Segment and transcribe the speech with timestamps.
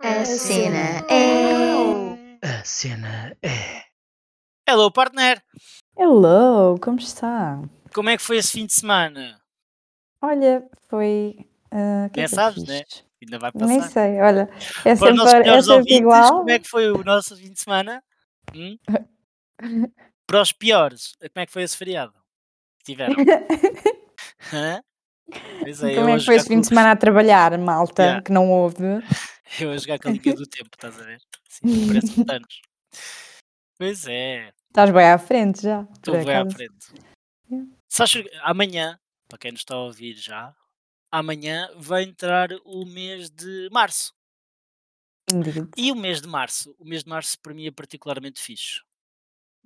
[0.00, 2.38] A cena é.
[2.42, 3.82] A cena é.
[4.68, 5.42] Hello, partner!
[5.96, 7.60] Hello, como está?
[7.94, 9.40] Como é que foi esse fim de semana?
[10.20, 11.36] Olha, foi.
[12.12, 12.82] que Nem é sabes, né?
[13.22, 13.90] Ainda vai Nem passar.
[13.92, 14.50] sei, olha,
[14.84, 16.38] é Para os nossos sempre, é melhores sempre ouvintes, igual.
[16.38, 18.02] como é que foi o nosso fim de semana?
[18.54, 18.76] Hum?
[20.26, 22.12] Para os piores, como é que foi esse feriado?
[22.84, 23.14] Tiveram?
[24.52, 24.82] Hã?
[25.60, 28.22] Pois é, Como é que foi esse fim de semana a trabalhar, malta, Yeah.
[28.22, 28.82] que não ouve?
[29.60, 31.20] Eu a jogar com a linha do tempo, estás a ver?
[31.48, 32.62] Sim, parece anos.
[33.76, 36.94] Pois é, Estás bem à frente já, estou bem à frente.
[37.50, 37.70] Yeah.
[37.88, 40.54] Sabes, amanhã, para quem nos está a ouvir já,
[41.10, 44.12] amanhã vai entrar o mês de março.
[45.32, 45.68] Indeed.
[45.76, 48.80] E o mês de março, o mês de março para mim é particularmente fixe.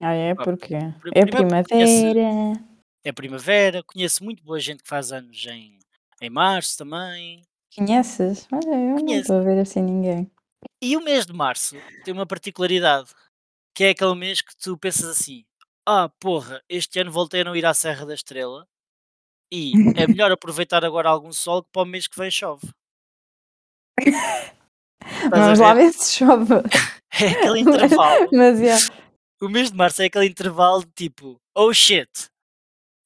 [0.00, 0.34] Ah, é?
[0.34, 0.74] Porquê?
[0.74, 0.90] É
[1.26, 2.64] porque conheço- primavera.
[3.04, 5.78] é primavera, conheço muito boa gente que faz anos em,
[6.20, 7.42] em março também.
[7.74, 8.46] Conheces?
[8.52, 9.20] Olha, eu não Conheço.
[9.20, 10.30] estou a ver assim ninguém.
[10.82, 13.10] E o mês de março tem uma particularidade,
[13.74, 15.44] que é aquele mês que tu pensas assim:
[15.86, 18.66] ah, porra, este ano voltei a não ir à Serra da Estrela
[19.52, 22.68] e é melhor aproveitar agora algum sol que para o mês que vem chove.
[25.30, 25.92] Vamos lá ver?
[25.92, 26.54] se chove.
[27.20, 28.28] É aquele intervalo.
[28.32, 28.76] Mas é.
[29.40, 32.08] O mês de março é aquele intervalo de tipo, oh shit.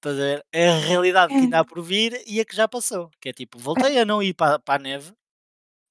[0.03, 0.45] Estás a ver?
[0.53, 3.09] É a realidade que ainda há por vir e a que já passou.
[3.21, 5.13] Que é tipo, voltei a não ir para, para a neve,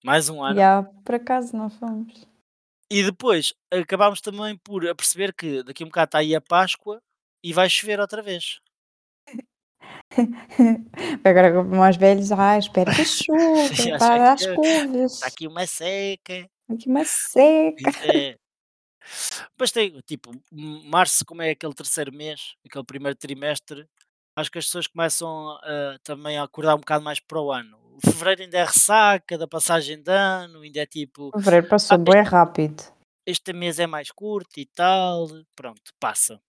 [0.04, 2.28] mais um ano, Já, por acaso não fomos.
[2.92, 7.02] e depois acabámos também por perceber que daqui a um bocado está aí a Páscoa
[7.42, 8.60] e vai chover outra vez.
[11.24, 15.14] Agora, como mais velhos, ah, espero que chova, para as curvas.
[15.14, 16.50] Está aqui uma seca.
[16.70, 17.92] Aqui uma seca.
[18.14, 18.38] É.
[19.52, 23.88] Depois tem, tipo, março, como é aquele terceiro mês, aquele primeiro trimestre,
[24.36, 27.78] acho que as pessoas começam a, também a acordar um bocado mais para o ano.
[27.96, 31.98] O fevereiro ainda é ressaca da passagem de ano, ainda é tipo, Fevereiro passou Ah,
[31.98, 32.84] bem rápido.
[33.26, 36.42] este mês é mais curto e tal, pronto, passa.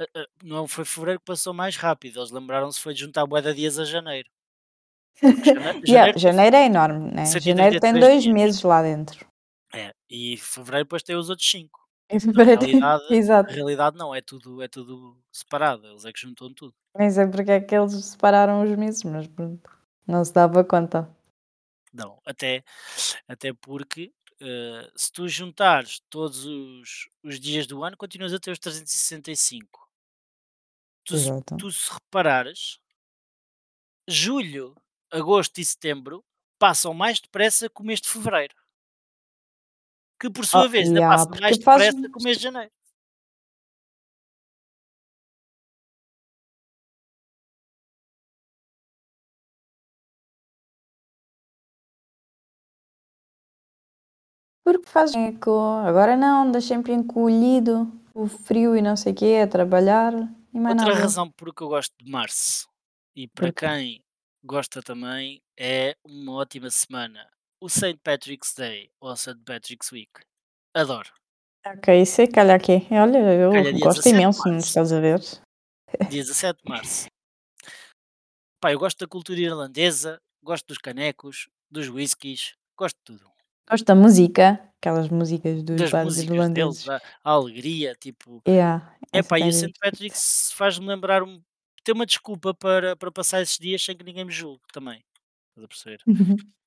[0.00, 3.40] Ah, ah, Não foi fevereiro que passou mais rápido, eles lembraram-se foi de juntar bué
[3.42, 4.28] de dias a janeiro.
[5.20, 7.24] Porque jane- Yeah, janeiro, janeiro é enorme, né?
[7.26, 8.34] Janeiro tem 133 dois dias.
[8.34, 9.26] meses lá dentro.
[9.74, 11.85] é, e fevereiro depois tem os outros cinco.
[12.08, 13.52] Tem- realidade, Exato.
[13.52, 16.74] realidade não, é tudo, é tudo separado, eles é que juntam tudo.
[16.96, 19.70] Nem sei porque é que eles separaram os meses, mas pronto.
[20.06, 21.08] Não se dava conta.
[21.92, 22.62] Não, até,
[23.26, 28.50] até porque eh, se tu juntares todos os, os dias do ano, continuas a ter
[28.52, 29.88] os 365.
[31.04, 31.28] Tu, se-
[31.58, 32.78] tu se reparares,
[34.08, 34.74] julho,
[35.10, 36.24] agosto e setembro
[36.58, 38.54] passam mais depressa que o mês de fevereiro.
[40.18, 42.42] Que por sua Oh, vez ainda yeah, passa mais faz- depressa que o mês de
[42.44, 42.70] janeiro.
[54.64, 55.50] Porque faz eco.
[55.84, 57.90] Agora não, anda sempre encolhido.
[58.14, 60.12] O frio e não sei o quê, a trabalhar.
[60.52, 61.00] E mais Outra nada.
[61.00, 62.66] razão por que eu gosto de março
[63.14, 64.02] e para quem
[64.42, 67.28] gosta também é uma ótima semana.
[67.66, 67.98] O St.
[68.04, 69.40] Patrick's Day ou St.
[69.44, 70.12] Patrick's Week.
[70.72, 71.10] Adoro.
[71.66, 72.86] Ok, isso é calhar aqui.
[72.92, 73.50] Olha, eu
[73.80, 74.68] gosto 17 de imenso, março.
[74.68, 75.18] estás a ver?
[76.08, 77.06] Dia 17 de março.
[78.60, 83.28] Pá, eu gosto da cultura irlandesa, gosto dos canecos, dos whiskies, gosto de tudo.
[83.68, 86.84] Gosto da música, aquelas músicas dos Das bares irlandeses.
[86.84, 88.40] deles, a, a alegria, tipo.
[88.46, 89.72] Yeah, É pá, e o cara St.
[89.80, 91.42] Patrick's faz-me lembrar um,
[91.82, 95.02] ter uma desculpa para, para passar esses dias sem que ninguém me julgue também.
[95.56, 96.00] Estás a perceber?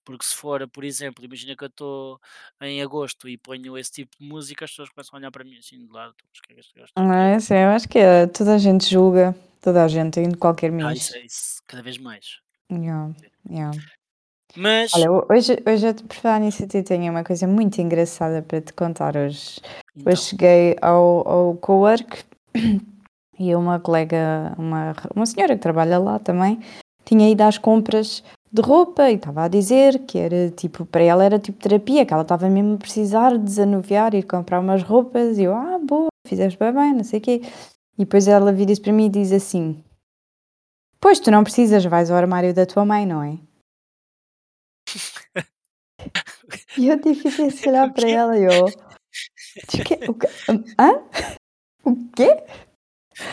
[0.03, 2.19] Porque se for, por exemplo, imagina que eu estou
[2.61, 5.57] em agosto e ponho esse tipo de música, as pessoas começam a olhar para mim
[5.57, 6.15] assim de lado.
[6.27, 8.57] Mas que é que este gajo está Não é eu acho que é, toda a
[8.57, 10.97] gente julga, toda a gente, em qualquer Ah, mês.
[11.03, 12.39] isso é isso, cada vez mais.
[12.71, 13.13] Yeah,
[13.47, 13.77] yeah.
[14.55, 18.41] Mas, Olha, ho- hoje, hoje eu, por falar nisso, eu tenho uma coisa muito engraçada
[18.41, 19.59] para te contar hoje.
[19.95, 22.23] então, Hoje cheguei ao, ao co-work
[23.37, 26.59] e uma colega, uma, uma senhora que trabalha lá também,
[27.05, 31.23] tinha ido às compras de roupa e estava a dizer que era tipo, para ela
[31.23, 35.37] era tipo terapia, que ela estava mesmo a precisar de desanuviar, ir comprar umas roupas
[35.37, 37.41] e eu, ah, boa, fizeste bem, bem, não sei o quê.
[37.97, 39.83] E depois ela vira-se para mim e diz assim:
[40.99, 43.37] Pois tu não precisas, vais ao armário da tua mãe, não é?
[46.77, 48.65] E eu fiquei a olhar para ela e eu.
[49.69, 49.99] "De quê?
[50.07, 50.27] O quê?
[50.79, 51.03] Hã?
[51.83, 52.43] O quê?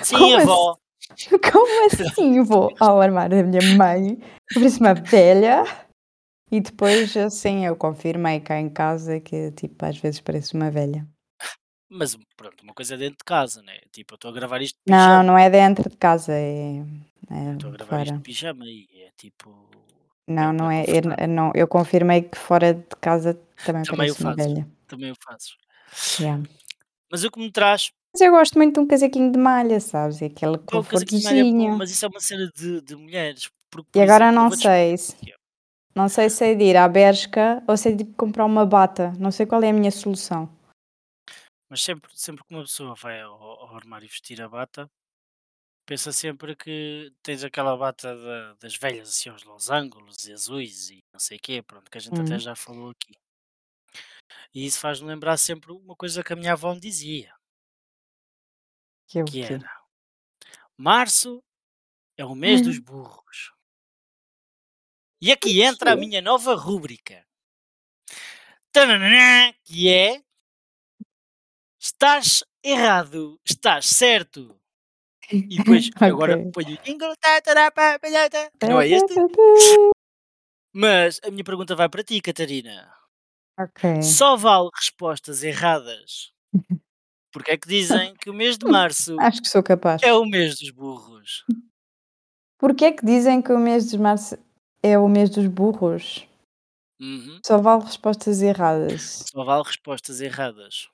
[0.02, 0.78] sim, como avó.
[1.52, 4.18] Como assim vou ao armário da minha mãe?
[4.54, 5.64] Parece uma velha.
[6.50, 11.06] E depois, assim, eu confirmei cá em casa que, tipo, às vezes parece uma velha.
[11.90, 13.78] Mas pronto, uma coisa é dentro de casa, né?
[13.92, 15.22] Tipo, eu estou a gravar isto de Não, pijama.
[15.24, 16.78] não é dentro de casa, é,
[17.30, 18.16] é Estou a gravar isto fora.
[18.18, 19.68] de pijama e é tipo.
[20.28, 23.34] Não, Eu não é, eu não, eu confirmei que fora de casa
[23.64, 24.68] também Também o pareço uma velha.
[24.88, 25.56] também o fazes.
[26.20, 26.42] Yeah.
[27.10, 30.22] Mas o que me traz Mas eu gosto muito de um casaquinho de malha, sabes,
[30.22, 32.96] aquele pá, o casaquinho de malha é bom, mas isso é uma cena de de
[32.96, 35.34] mulheres, porque, E por agora exemplo, eu não vou-te explicar sei se porquê.
[35.94, 39.12] não sei se é de ir à Bershka ou se é de comprar uma bata,
[39.18, 40.48] não sei qual é a minha solução.
[41.68, 44.88] Mas sempre sempre que uma pessoa vai ao ao armário vestir a bata,
[45.86, 51.00] pensa sempre que tens aquela bata da das velhas, assim, aos losangos e azuis e
[51.12, 52.38] não sei o quê, pronto, que a gente até Hum.
[52.38, 53.12] já falou aqui.
[54.54, 57.30] E isso faz-me lembrar sempre uma coisa que a minha avó me dizia,
[59.08, 59.54] Que é o que quê?
[59.54, 59.70] era:
[60.76, 61.42] "Março
[62.16, 62.82] é o mês dos Hum.
[62.82, 63.52] burros".
[65.20, 67.24] E aqui entra a minha nova rúbrica.
[69.64, 70.22] Que é
[71.80, 74.58] Estás errado, estás certo.
[75.50, 76.50] E depois agora Ok.
[76.52, 77.40] ponho o jingle, tá,
[78.00, 79.14] palhata, que não é este,
[80.72, 82.92] mas a minha pergunta vai para ti, Catarina.
[83.58, 84.02] Ok.
[84.02, 86.32] Só vale respostas erradas,
[87.36, 90.02] porque é que dizem que o mês de março Acho que sou capaz.
[90.02, 91.44] é o mês dos burros.
[92.58, 94.38] Porquê é que dizem que o mês de março
[94.82, 96.26] é o mês dos burros?
[96.98, 97.38] Uhum.
[97.44, 99.26] Só vale respostas erradas.
[99.30, 100.88] Só vale respostas erradas.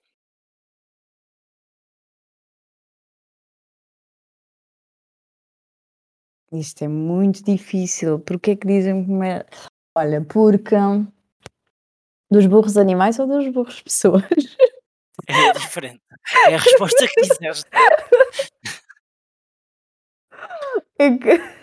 [6.52, 8.18] Isto é muito difícil.
[8.18, 9.44] Porquê é que dizem que me...
[9.96, 10.74] Olha, porque
[12.28, 14.24] dos burros animais ou dos burros pessoas?
[15.26, 16.02] É diferente.
[16.48, 17.68] É a resposta que quiseste.
[20.98, 21.62] É que...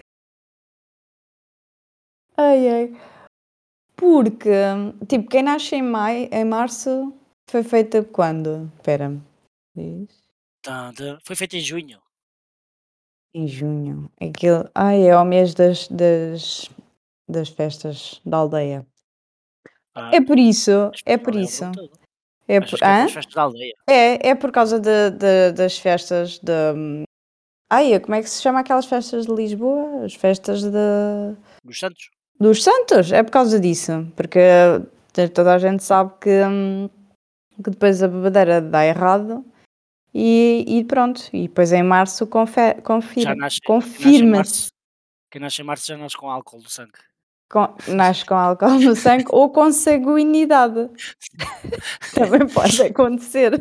[2.38, 3.02] Ai, ai.
[3.96, 4.50] Porque,
[5.08, 7.14] tipo, quem nasce em maio, em março,
[7.50, 8.72] foi feita quando?
[8.78, 9.12] Espera.
[9.76, 10.08] Diz.
[10.62, 11.20] Tá, tá.
[11.26, 12.02] Foi feito em junho.
[13.34, 14.10] Em junho.
[14.22, 14.70] Aquilo...
[14.74, 16.70] Ai, é o mês das, das,
[17.28, 18.88] das festas da aldeia.
[19.96, 20.72] Ah, É por isso,
[21.06, 21.70] é por é isso.
[21.72, 22.00] todo.
[22.50, 22.76] É por...
[22.76, 23.74] é pelas festas da aldeia?
[23.88, 27.04] É, é por causa de, de- das festas de.
[27.72, 30.04] Ai, como é que se chama aquelas festas de Lisboa?
[30.04, 31.36] As festas de...
[31.64, 32.10] Dos Santos?
[32.40, 33.12] dos Santos.
[33.12, 34.12] É por causa disso.
[34.16, 34.40] Porque
[35.14, 36.90] t- toda a gente sabe que, hum,
[37.64, 39.46] que depois a bebedeira dá errado
[40.14, 41.22] e, e pronto.
[41.32, 44.26] E depois em março Já confirma, quem nasce em confirma-se.
[44.26, 44.68] março.
[45.30, 46.94] Quem nasce em março já nasce com álcool no sangue.
[47.52, 50.90] Com, nasce com álcool no sangue ou com sanguinidade.
[52.14, 53.52] Também pode acontecer.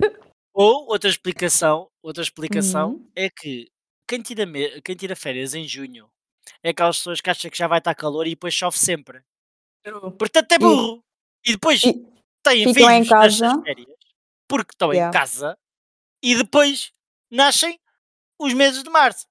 [0.52, 3.10] Ou outra explicação, outra explicação Uhum.
[3.16, 3.70] é que
[4.06, 4.44] quem tira,
[4.84, 6.10] quem tira férias em junho
[6.62, 9.22] é aquelas pessoas que acham que já vai estar calor e depois chove sempre.
[10.18, 11.02] Portanto é E- burro.
[11.46, 11.92] E depois e
[12.42, 13.62] têm em filhos nestas casa.
[13.62, 13.86] férias
[14.48, 15.18] porque estão em Yeah.
[15.18, 15.56] casa
[16.22, 16.92] e depois
[17.30, 17.78] nascem
[18.38, 19.26] os meses de março.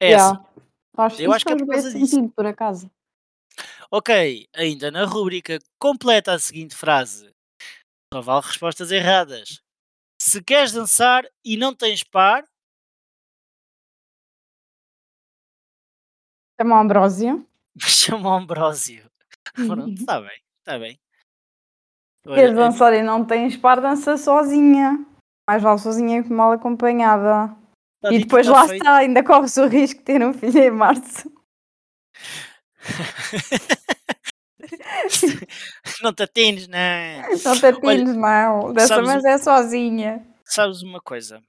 [0.00, 0.32] É Yeah.
[0.38, 0.60] assim.
[0.98, 2.06] Acho, Eu acho que é por causa disso.
[2.06, 2.90] sentido, por acaso.
[3.90, 7.30] Ok, ainda na rúbrica completa a seguinte frase.
[8.12, 9.60] Só vale respostas erradas.
[10.20, 12.44] Se queres dançar e não tens par,
[16.58, 17.46] Chama o Ambrósio.
[17.78, 19.04] chama o Ambrósio.
[19.54, 20.98] Pronto, está bem, está bem.
[22.24, 25.04] Queres dançar e não tens par, dança sozinha.
[25.48, 27.54] Mais vale sozinha que mal acompanhada.
[28.02, 28.82] está e depois lá feito.
[28.82, 31.30] está, ainda corres o risco de ter um filho em março.
[36.02, 36.78] não te atines, não.
[37.44, 38.72] Não te atires, não.
[38.72, 40.26] Dessa vez é sozinha.
[40.44, 41.42] Sabes uma coisa?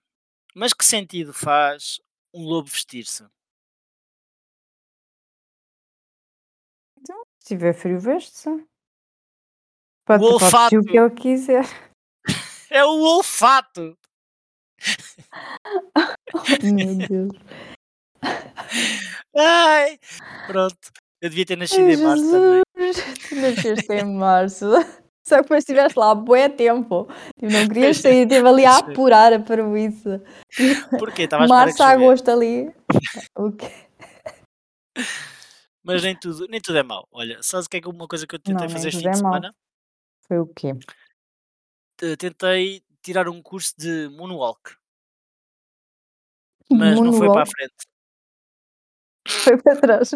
[0.55, 1.99] Mas que sentido faz
[2.33, 3.23] um lobo vestir-se?
[7.39, 8.49] Se tiver frio, veste-se.
[10.05, 10.77] Pode, O olfato.
[10.77, 11.63] o que ele quiser.
[12.69, 13.97] É o olfato!
[16.33, 17.31] Oh, meu Deus.
[19.33, 19.97] Ai!
[20.47, 20.91] Pronto.
[21.21, 22.61] Eu devia ter nascido em março também.
[22.77, 23.29] Jesus.
[23.29, 24.65] Tu nasceste em março.
[25.27, 27.05] Só que depois estiveste lá bué tempo.
[27.39, 28.79] Tipo, não querias sair, estive ali a é.
[28.79, 30.21] apurar a parvoíce.
[30.97, 31.23] Porquê?
[31.23, 32.73] Estava à espera que Março a agosto ali.
[33.35, 33.67] O quê?
[35.83, 37.07] Mas nem tudo, nem tudo é mau.
[37.11, 39.01] Olha, sabes o que é que uma coisa que eu Não, tentei nem fazer este
[39.01, 39.55] fim é de semana?
[40.27, 40.73] Foi o quê?
[41.97, 44.75] Te- Tentei tirar um curso de moonwalk,
[46.69, 47.51] mas não foi para a Moonwalk.
[47.51, 47.75] frente.
[49.27, 50.11] Foi para trás.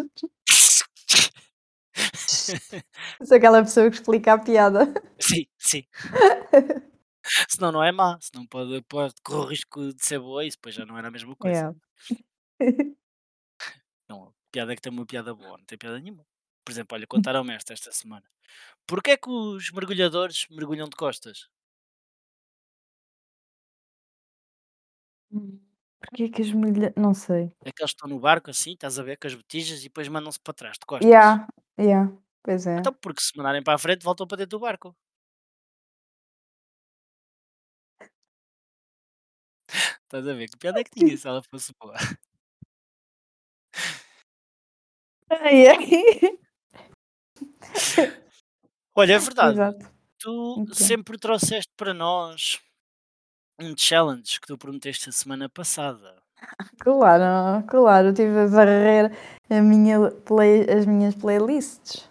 [3.22, 4.92] Sou aquela pessoa que explica a piada.
[5.20, 5.84] Sim, sim.
[7.48, 10.74] Senão não é má, senão pode, pode correr o risco de ser boa e depois
[10.74, 11.72] já não era a mesma coisa.
[12.60, 12.66] É.
[14.08, 16.24] Não, a piada é que tem uma piada boa, não tem piada nenhuma.
[16.64, 18.24] Por exemplo, olha, contaram-me esta esta semana.
[18.86, 21.48] Porquê é que os mergulhadores mergulham de costas?
[26.00, 26.92] Porquê que as mulheres.
[26.96, 27.52] Não sei.
[27.60, 30.40] Aqueles que estão no barco assim, estás a ver, com as botijas e depois mandam-se
[30.40, 31.08] para trás, de costas.
[31.08, 31.46] Yeah,
[31.78, 32.12] yeah.
[32.44, 32.78] Pois é.
[32.78, 34.94] Então, porque se mandarem para a frente, voltam para dentro do barco.
[40.04, 40.48] Estás a ver?
[40.50, 41.94] Que piada é que tinha se ela fosse boa?
[45.30, 45.86] Ai, ai.
[48.94, 49.54] Olha, é verdade.
[49.54, 49.86] Exato.
[50.18, 50.30] Tu
[50.62, 50.74] Ok.
[50.74, 52.60] sempre trouxeste para nós
[53.60, 56.21] um challenge que tu prometeste a semana passada.
[56.78, 58.08] Claro, claro.
[58.08, 59.12] Eu tive a varrer
[59.50, 62.08] a minha play, as minhas playlists.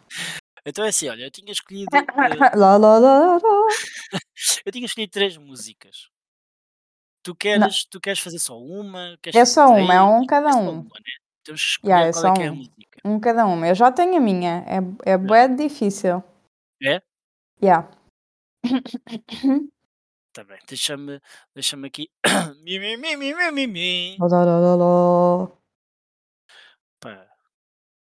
[0.65, 1.89] Então é assim, olha, eu tinha escolhido.
[2.55, 3.39] Lá, lá, lá, lá.
[4.65, 6.09] eu tinha escolhido três músicas.
[7.23, 9.17] Tu queres, tu queres fazer só uma?
[9.21, 10.01] Queres É só uma, é três?
[10.01, 10.69] um cada É um.
[10.71, 11.11] uma, né?
[11.43, 12.55] Temos que escolher Yeah, é qual é que é a um.
[12.55, 13.01] música.
[13.05, 13.67] Um cada uma.
[13.67, 14.63] Eu já tenho a minha.
[15.05, 16.23] É, é bué difícil.
[16.83, 17.01] É?
[17.63, 17.89] Yeah.
[20.33, 21.19] Tá bem, deixa-me
[21.53, 22.09] deixa aqui.
[27.01, 27.27] Pá,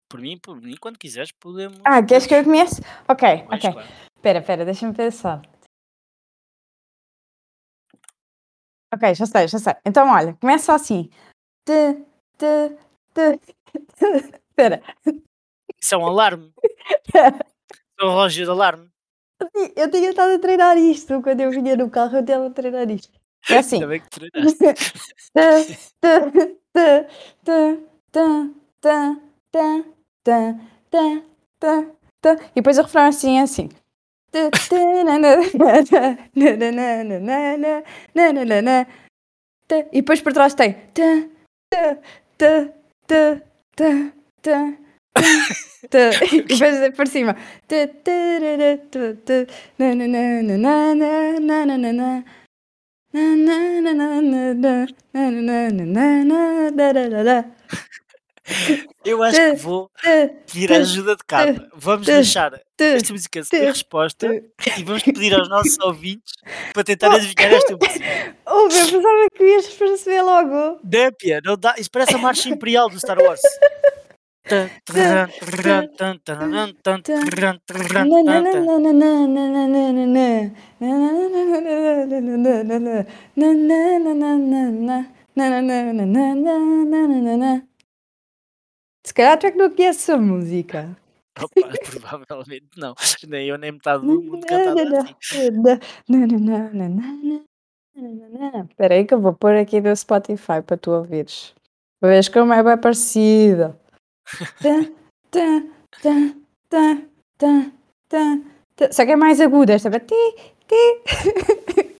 [0.09, 1.79] por mim, por mim, quando quiseres, podemos.
[1.85, 2.81] Ah, queres que eu comece?
[3.09, 3.73] Ok, Pois, ok.
[3.73, 3.89] claro.
[4.17, 5.43] Espera, espera, deixa-me pensar.
[8.95, 9.75] Ok, já sei, já sei.
[9.85, 11.11] Então, olha, começa assim.
[11.67, 12.07] Te,
[12.39, 12.79] te,
[13.13, 13.41] te.
[14.49, 14.83] Espera.
[15.79, 16.55] Isso é um alarme.
[16.63, 17.17] Isso
[18.01, 18.94] é um relógio de alarme.
[19.77, 21.21] Eu tinha estado a treinar isto.
[21.23, 23.19] Quando eu vinha no carro, eu estava a treinar isto.
[23.49, 23.81] É assim.
[32.53, 33.69] E depois o refrão é assim é assim.
[39.93, 40.77] E depois por trás tem
[45.93, 47.37] e depois por cima.
[59.05, 59.91] Eu acho que vou
[60.47, 61.69] pedir a ajuda de capa.
[61.75, 64.27] Vamos deixar esta música sem resposta
[64.77, 66.33] e vamos pedir aos nossos ouvintes
[66.73, 68.37] para tentar adivinhar esta música.
[68.47, 70.81] Oh, eu pensava que ias perceber logo.
[70.83, 71.75] Dépia, não dá.
[71.79, 73.41] Isso parece a marcha imperial do Star Wars.
[89.05, 90.97] Se calhar tu é que não conheces a música.
[91.41, 91.51] Opa,
[92.29, 92.95] provavelmente não.
[93.27, 95.15] Nem eu nem metade do mundo cantava assim.
[98.71, 101.55] Espera aí que eu vou pôr aqui do Spotify para tu ouvires.
[102.03, 103.79] Veres como é bem parecida.
[104.61, 104.87] Tá,
[105.31, 105.63] tá,
[106.03, 106.35] tá,
[106.71, 107.03] tá,
[107.39, 107.71] tá,
[108.09, 108.39] tá,
[108.77, 108.93] tá.
[108.93, 109.91] Só que é mais aguda esta.
[109.91, 110.15] Ti,
[110.69, 111.03] ti.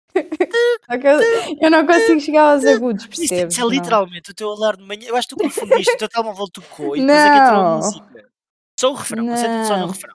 [1.03, 1.21] Eu,
[1.61, 3.55] eu não consigo chegar aos agudos, percebes?
[3.55, 3.71] isso é não?
[3.71, 5.09] literalmente o teu alarme de manhã.
[5.09, 7.65] Eu acho que tu confundiste, o teu telemóvel tocou e depois é que entrou a
[7.65, 7.77] Não.
[7.79, 8.29] música.
[8.79, 9.93] Só o refrão, concentra-te só no Não.
[9.93, 10.15] refrão.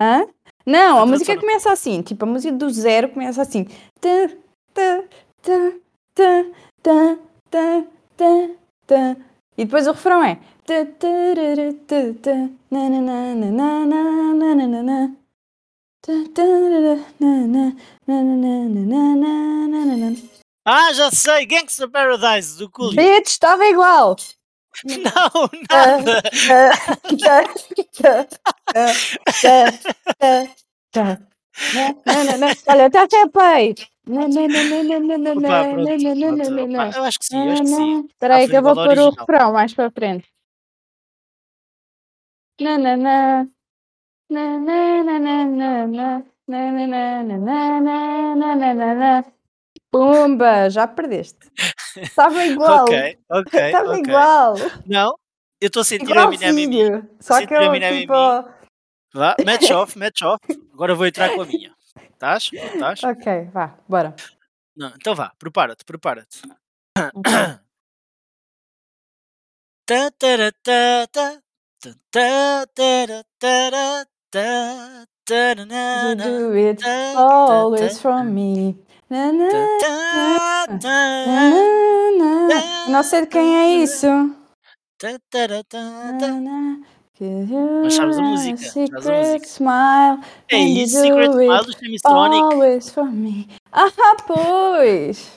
[0.00, 0.26] Hã?
[0.66, 3.64] Não, a Concentra-te música começa assim, tipo, a música do zero começa assim.
[4.00, 4.28] Tã,
[4.72, 5.04] tã,
[5.42, 5.72] tã,
[6.14, 7.18] tã,
[7.50, 8.50] tã, tã,
[8.86, 9.16] tã.
[9.64, 10.38] E depois o refrão é.
[20.66, 21.46] Ah, já sei!
[21.46, 22.96] Gangster Paradise do Coolio.
[22.96, 24.16] Bitch, estava igual!
[24.84, 26.22] Não, nada!
[32.68, 33.74] Olha, até até arrepei.
[36.94, 38.06] Eu acho que sim, acho que sim.
[38.10, 40.28] Espera aí que eu vou pôr o refrão mais para frente.
[48.34, 49.24] não
[49.90, 51.50] Pumba, já perdeste.
[51.96, 52.82] Estava igual.
[52.82, 53.60] Ok, ok.
[53.60, 54.54] Estava não igual.
[54.86, 55.14] Não,
[55.60, 58.12] eu estou a sentir não a minha Só que eu, tipo,
[59.14, 60.40] Vá, match off, match off.
[60.72, 61.72] Agora vou entrar com a minha.
[62.12, 62.50] Estás?
[62.52, 63.04] Estás?
[63.04, 64.14] Ok, vá, bora.
[64.76, 66.42] Não, então vá, prepara-te, prepara-te.
[67.14, 67.32] Ok.
[69.86, 71.40] Tá, tara, tá, tá,
[72.10, 72.64] tá,
[76.16, 76.82] do it
[77.14, 78.76] always from me.
[79.08, 81.26] Na, na, na, na,
[82.48, 82.88] na.
[82.88, 84.06] Não sei de quem é isso.
[87.20, 89.46] Mas sabes a música, sabes a Secret música.
[89.46, 90.20] smile.
[90.50, 92.42] É isso, Secret Smile do Semisonic.
[92.42, 93.48] Always for me.
[93.72, 93.90] Ah,
[94.26, 95.34] pois!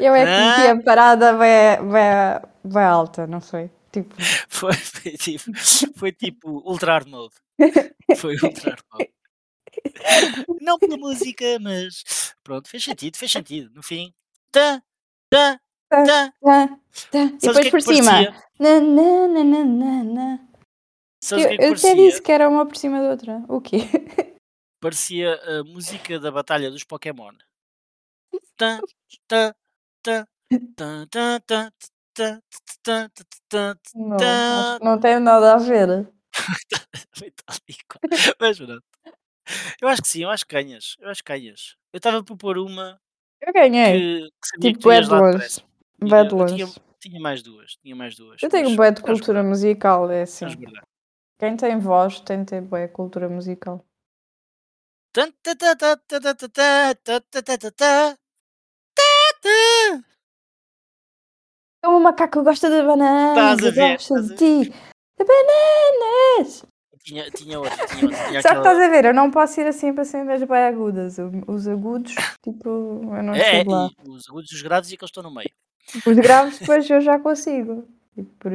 [0.00, 0.58] Eu é que Ah.
[0.58, 3.70] meti a parada bem, bem, bem alta, não foi?
[3.92, 4.14] Tipo,
[4.48, 5.44] Foi, foi tipo,
[5.96, 7.34] foi tipo Ultra Hard Mode.
[8.16, 9.10] Foi Ultra Hard Mode.
[10.60, 13.70] Não pela música, mas pronto, fez sentido, fez sentido.
[13.74, 14.12] No fim,
[14.50, 14.82] tá,
[15.30, 16.00] tá, tá.
[16.04, 16.78] Tá, tá.
[17.12, 18.34] E que depois é por que cima.
[18.58, 20.38] na, na, na, na, na.
[21.22, 23.44] Sabes Eu, que é que eu até disse que era uma por cima da outra.
[23.48, 23.78] O quê?
[24.82, 27.32] Parecia a música da batalha dos Pokémon.
[34.82, 36.10] Não, tem nada a ver.
[38.40, 38.82] Mas pronto.
[39.80, 40.96] Eu acho que sim, eu acho que ganhas.
[40.98, 41.76] Eu acho que ganhas.
[41.92, 43.00] Eu estava para pôr uma
[43.40, 44.22] Eu ganhei.
[44.22, 45.62] que, que Tipo, é de longe.
[46.00, 46.66] Eu tinha,
[46.98, 47.76] tinha mais duas.
[47.76, 48.42] Tinha mais duas.
[48.42, 50.46] Eu tenho mas bué de cultura musical, é assim.
[50.46, 50.82] guardar.
[51.42, 53.84] Quem tem voz tem ter boa cultura musical.
[61.82, 64.70] Como o macaco gosta de bananas, a gosta de ti.
[65.18, 66.64] De bananas!
[67.00, 68.28] Tinha, tinha outro, tinha.
[68.28, 70.62] Tinha Só que estás a ver, eu não posso ir assim para cima das bem
[70.62, 71.16] agudas.
[71.48, 73.90] Os agudos, tipo, eu não É, lá.
[74.06, 75.50] os agudos, os graves e aqueles que estão no meio.
[76.06, 77.84] Os graves, depois eu já consigo.
[78.14, 78.48] Tipo,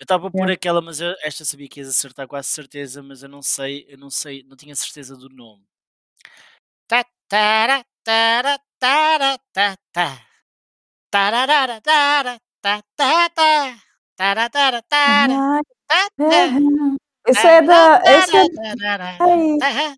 [0.00, 0.54] eu estava pôr Yeah.
[0.54, 3.96] aquela, mas eu- esta sabia que ias acertar quase certeza, mas eu não sei, eu
[3.96, 5.64] não sei, não tinha certeza do nome.
[6.88, 7.04] Tá,
[9.52, 10.20] tá, tá.
[11.10, 13.76] Tararara, tá, tá, tá.
[15.34, 16.24] Ai, tá, tá.
[17.26, 18.02] Esse é da.
[18.04, 19.96] Esse é Tararara.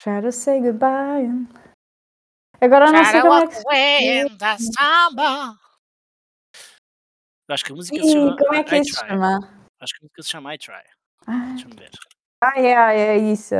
[0.00, 1.46] Try to say goodbye.
[2.60, 3.54] Agora eu não sei como é que.
[7.48, 9.08] Eu acho que a música se Ih, chama como é que I se Try.
[9.08, 9.38] chama?
[9.80, 10.74] Acho que a música se chama I Try.
[11.26, 11.90] Ah, Deixa-me ver.
[12.42, 12.72] ah, é,
[13.16, 13.54] é isso.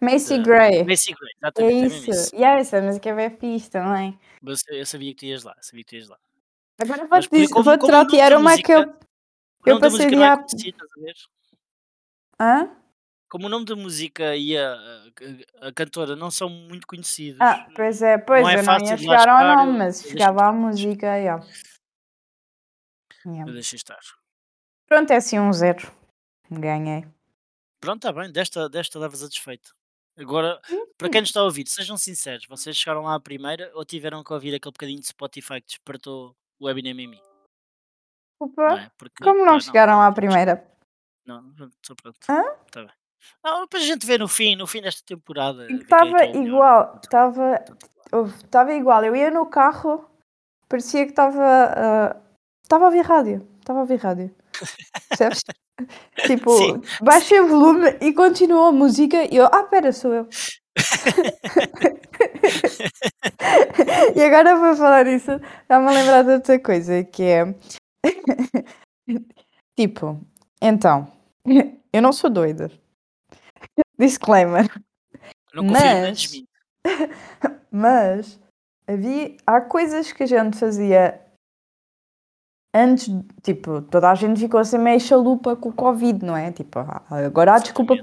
[0.00, 0.84] Macy Gray.
[0.84, 2.10] Macy Gray, É exatamente, é isso.
[2.10, 2.34] isso.
[2.36, 4.18] E é essa música é bem fixe também.
[4.42, 6.18] Mas eu eu sabia que tu ias lá, sabia que tu ias lá.
[6.80, 8.98] Agora porque dizer- como- nome trotear uma que eu, música-
[9.64, 10.36] O eu da passei de é
[10.96, 11.14] ver?
[12.40, 12.70] Hã?
[13.30, 14.74] Como o nome da música e a,
[15.62, 17.40] a, a cantora não são muito conhecidos.
[17.40, 20.04] Ah, pois é, pois Não é eu não ia de chegar ao nome, eu- mas
[20.04, 21.06] eu chegava à música,
[23.26, 23.48] yeah.
[23.50, 24.00] Eu deixei estar.
[24.86, 25.90] Pronto, é assim um zero.
[26.50, 27.06] Ganhei.
[27.80, 29.74] Pronto, está bem, desta, desta a desfeito.
[30.16, 30.60] Agora,
[30.96, 34.22] para quem nos está a ouvir, sejam sinceros, vocês chegaram lá à primeira ou tiveram
[34.22, 37.20] que ouvir aquele bocadinho de Spotify que despertou o Eminem em mim?
[38.40, 38.90] Não Opa, é?
[38.96, 40.64] Porque, como não pá, chegaram à primeira?
[41.26, 41.52] Não,
[41.84, 42.18] só pronto.
[42.28, 42.42] Hã?
[42.70, 42.92] Tá bem.
[43.42, 45.66] Não, depois a gente vê no fim, no fim desta temporada.
[45.66, 46.46] ver é Estava é melhor.
[46.46, 47.64] igual, estava
[48.44, 49.04] estava igual.
[49.04, 50.08] Eu ia no carro,
[50.68, 52.22] parecia que estava
[52.64, 53.46] estava a ouvir rádio.
[53.60, 54.34] Estava a ouvir rádio.
[55.08, 55.42] Percebes?
[56.26, 56.80] tipo, Sim.
[57.02, 60.28] baixei o volume e continuou a música e eu, ah, pera, sou eu.
[64.14, 65.30] e agora vou falar isso,
[65.68, 67.54] dá-me a lembrar de outra coisa que é
[69.76, 70.20] tipo,
[70.60, 71.12] então,
[71.92, 72.70] eu não sou doida.
[73.98, 74.68] Disclaimer.
[75.52, 76.42] Não Mas-.
[77.70, 78.40] Mas
[78.86, 81.20] havia, há coisas que a gente fazia
[82.74, 83.08] antes,
[83.42, 86.50] tipo, toda a gente ficou assim meio chalupa com o Covid, não é?
[86.50, 87.94] Tipo, ah, agora há desculpa,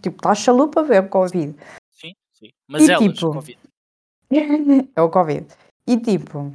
[0.00, 1.56] tipo, está chalupa ver o Covid.
[1.90, 2.50] Sim, sim.
[2.68, 3.58] Mas E elas, tipo, Covid.
[4.94, 5.46] é o Covid.
[5.86, 6.52] E tipo,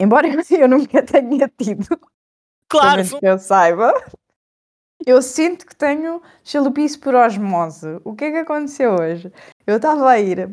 [0.00, 1.98] embora eu nunca tenha tido,
[2.68, 3.92] Claro, que eu saiba,
[5.06, 8.00] eu sinto que tenho chalupice por osmose.
[8.04, 9.32] O que é que aconteceu hoje?
[9.66, 10.50] Eu estava a ir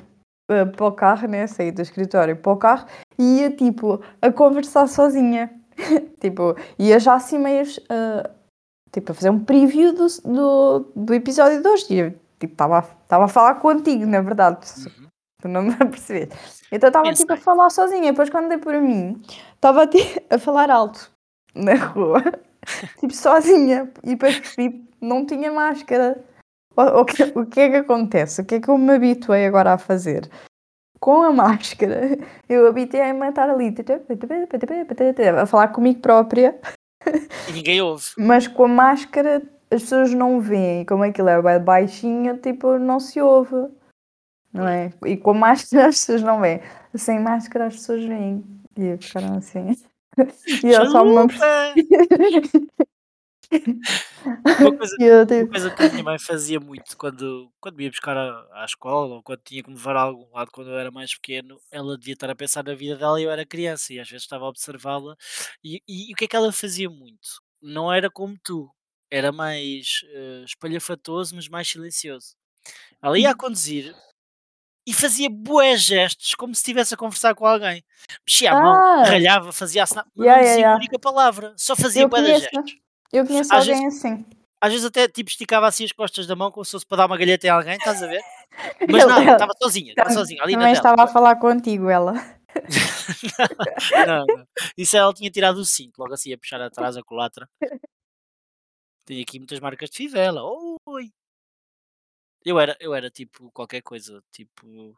[0.49, 1.47] eh, para o carro, né?
[1.47, 5.61] Saí do escritório para o carro e ia tipo a conversar sozinha.
[6.20, 8.30] tipo, ia já assim meio eh,
[8.91, 11.86] tipo a fazer um preview do, do, do episódio de hoje.
[11.89, 14.65] E eu, tipo, estava a falar contigo, na verdade.
[14.80, 15.08] Uhum.
[15.41, 16.62] Tu não me apercebes.
[16.72, 18.12] Então estava tipo a falar sozinha.
[18.12, 19.22] Depois quando dei por mim,
[19.56, 21.12] estava ti- a falar alto
[21.56, 22.22] na rua.
[23.00, 23.91] tipo sozinha.
[24.04, 26.24] E depois percebi que não tinha máscara.
[26.76, 28.41] O, o que, o que é que acontece?
[28.41, 30.30] O que é que eu me habituei agora a fazer?
[31.02, 33.74] Com a máscara, eu habituei-me a estar ali
[35.42, 36.60] a falar comigo própria,
[37.50, 38.06] E ninguém ouve.
[38.18, 40.86] mas com a máscara as pessoas não veem.
[40.86, 43.68] Como aquilo é baixinho, tipo, não se ouve.
[44.54, 44.92] Não é?
[45.06, 46.62] E com a máscara as pessoas não veem.
[46.94, 48.44] Sem máscara as pessoas veem.
[48.78, 49.76] E ficaram assim.
[50.64, 51.74] E eu só me Chalupa!
[54.60, 54.98] Uma coisa,
[55.40, 58.66] uma coisa que a minha mãe fazia muito quando, quando me ia buscar à, à
[58.66, 61.60] escola ou quando tinha que me levar a algum lado quando eu era mais pequeno,
[61.72, 64.24] ela devia estar a pensar na vida dela e eu era criança e às vezes
[64.24, 65.16] estava a observá-la.
[65.64, 67.42] E, e, e o que é que ela fazia muito?
[67.62, 68.70] Não era como tu,
[69.10, 72.36] era mais eh, espalhafatoso, mas mais silencioso.
[73.02, 73.96] Ela ia a conduzir
[74.88, 77.84] e fazia bué gestos, como se estivesse a conversar com alguém.
[78.28, 79.04] Mexia a mão, Ah!
[79.04, 80.74] ralhava, fazia assim, mas Yeah, não yeah, dizia yeah.
[80.74, 82.42] uma única palavra, só fazia bué conheço.
[82.42, 82.76] gestos.
[83.12, 84.26] Eu conheço Às alguém assim.
[84.62, 87.08] Às vezes até tipo esticava assim as costas da mão como se fosse para dar
[87.08, 88.21] uma galheta a alguém, estás a ver?
[88.91, 92.13] Mas não, estava sozinha, estava sozinha, ali Também estava a falar contigo, ela.
[94.08, 94.47] não, não.
[94.78, 97.50] Isso ela tinha tirado o cinto, logo assim a puxar atrás a culatra.
[99.06, 100.41] Tenho aqui muitas marcas de fivela.
[100.86, 101.12] Oi!
[102.45, 104.97] Eu era, eu era tipo qualquer coisa, tipo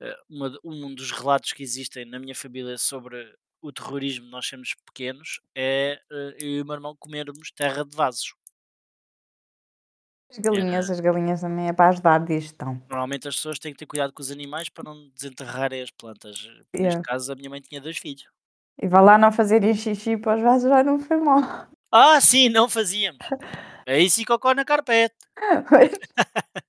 [0.00, 4.74] eh, uma um dos relatos que existem na minha família sobre o terrorismo, nós sermos
[4.86, 8.34] pequenos, é eh, eu e o meu irmão comermos terra de vasos.
[10.30, 12.80] As galinhas, as galinhas também é para ajudar a digestão.
[12.90, 16.36] Normalmente as pessoas têm que ter cuidado com os animais para não desenterrarem as plantas.
[16.78, 17.02] Neste Yeah.
[17.02, 18.24] caso, a minha mãe tinha dois filhos.
[18.82, 21.68] E vá lá não fazerem xixi para os vasos, já não foi mal.
[21.92, 23.26] Ah, sim, não fazíamos.
[23.86, 25.16] É isso e cocó na carpete.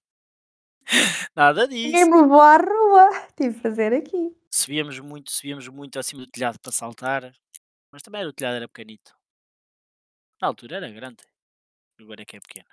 [1.35, 2.09] Nada Ninguém disso.
[2.09, 3.27] me levou à rua.
[3.37, 4.35] Tive de fazer aqui.
[4.51, 7.31] Subíamos muito, subíamos muito acima do telhado para saltar.
[7.91, 9.15] Mas também era, o telhado era pequenito.
[10.41, 11.23] Na altura era grande.
[11.99, 12.67] Agora é que é pequeno.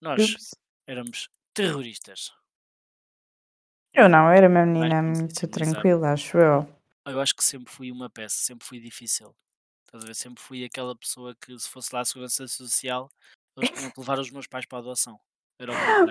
[0.00, 0.54] Nós Ups.
[0.86, 2.32] éramos terroristas.
[3.92, 5.72] Eu não, era uma menina muito sensibilizado.
[5.72, 6.78] tranquila, acho eu.
[7.06, 9.34] Eu acho que sempre fui uma peça, sempre fui difícil.
[9.86, 10.14] Estás a ver?
[10.14, 13.10] Sempre fui aquela pessoa que, se fosse lá a Segurança Social,
[13.56, 15.18] eles tinham que levar os meus pais para a adoção.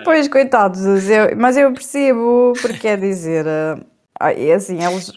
[0.04, 5.10] Pois, coitados, eu- mas eu percebo, porque quer dizer, eh, é assim, eles,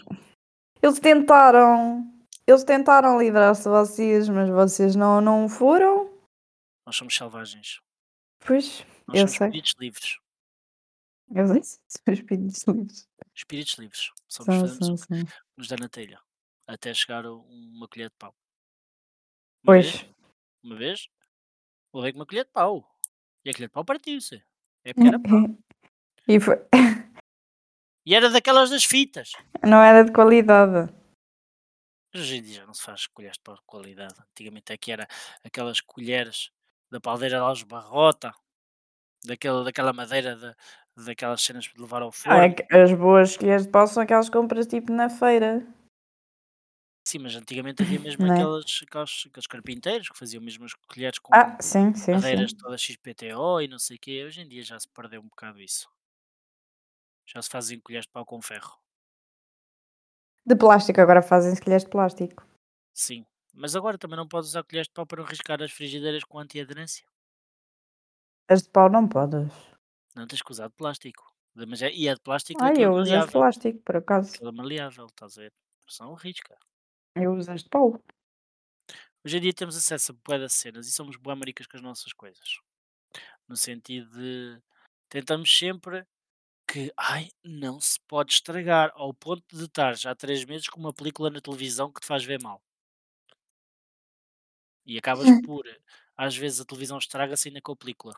[0.82, 2.10] eles tentaram,
[2.46, 6.10] eles tentaram livrar-se de vocês, mas vocês não, não foram.
[6.86, 7.80] Nós somos selvagens.
[8.44, 9.46] Pois, Nós Eu sei.
[9.48, 10.18] espíritos livres.
[11.34, 13.08] eu sei, são espíritos livres.
[13.34, 14.10] Espíritos livres.
[14.28, 15.38] Somos, São, fazemos são, o que são.
[15.58, 16.18] nos dá na telha.
[16.66, 18.30] Até chegar uma colher de pau.
[19.62, 20.06] Uma Pois, vez,
[20.64, 21.08] uma vez,
[21.94, 22.88] levei com uma colher de pau.
[23.44, 24.42] E a colher de pau partiu-se.
[24.84, 25.56] É porque era pau.
[26.28, 26.56] e foi,
[28.06, 29.32] E era daquelas das fitas.
[29.64, 30.92] não era de qualidade.
[32.12, 34.14] Mas Hoje em dia já não se faz colheres de pau de qualidade.
[34.32, 35.06] Antigamente é que era
[35.44, 36.50] aquelas colheres
[36.90, 38.34] da paldeira de Alves Barrota,
[39.24, 42.54] daquela, daquela madeira, de, daquelas cenas de levar ao Ah, forno.
[42.70, 45.66] é as boas colheres de pau são aquelas que compras tipo na feira.
[47.04, 48.46] Sim, mas antigamente havia mesmo Não é?
[48.46, 52.42] aquelas, aqueles, aqueles carpinteiros que faziam mesmo as colheres com Ah, sim, sim, sim.
[52.42, 54.24] madeiras todas XPTO e não sei o quê.
[54.26, 55.88] Hoje em dia já se perdeu um bocado isso.
[57.26, 58.78] Já se fazem colheres de pau com ferro.
[60.46, 62.44] De plástico, agora fazem-se colheres de plástico.
[62.94, 63.26] Sim.
[63.54, 66.38] Mas agora também não podes usar colheres de pau para não riscar as frigideiras com
[66.38, 67.04] antiaderência.
[68.52, 69.52] As de pau não podes.
[70.16, 71.24] Não tens que usar de plástico.
[71.54, 73.30] Mas é, e é de plástico Ah, daquele eu uso as de maleável.
[73.30, 74.38] plástico, por acaso.
[74.38, 75.52] Aquele maleável, estás a ver?
[75.88, 76.56] São risca.
[77.14, 78.00] Eu uso as de pau.
[79.24, 81.82] Hoje em dia temos acesso a bué das cenas e somos bué maricas com as
[81.82, 82.58] nossas coisas.
[83.46, 84.60] No sentido de
[85.08, 86.06] tentamos sempre
[86.66, 90.80] que ai, não se pode estragar ao ponto de estar já há três meses com
[90.80, 92.62] uma película na televisão que te faz ver mal.
[94.86, 95.64] E acabas por,
[96.16, 98.14] às vezes a televisão estraga-se ainda com a película.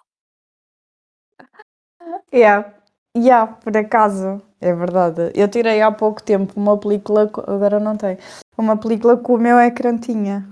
[2.33, 2.81] Yeah.
[3.17, 5.33] Yeah, por acaso, é verdade.
[5.35, 8.17] Eu tirei há pouco tempo uma película, agora não tem,
[8.57, 10.49] uma película que o meu ecrã tinha.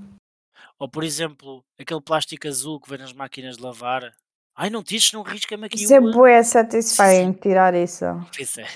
[0.79, 4.13] Ou por exemplo, aquele plástico azul que vem nas máquinas de lavar.
[4.55, 6.11] Ai, não tires, não risca-me aqui Isso é uma.
[6.13, 8.05] bué satisfying tirar isso.
[8.37, 8.67] Pois é.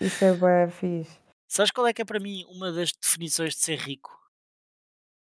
[0.00, 1.18] Isso é bué fixe.
[1.48, 4.10] Sabes qual é que é para mim uma das definições de ser rico?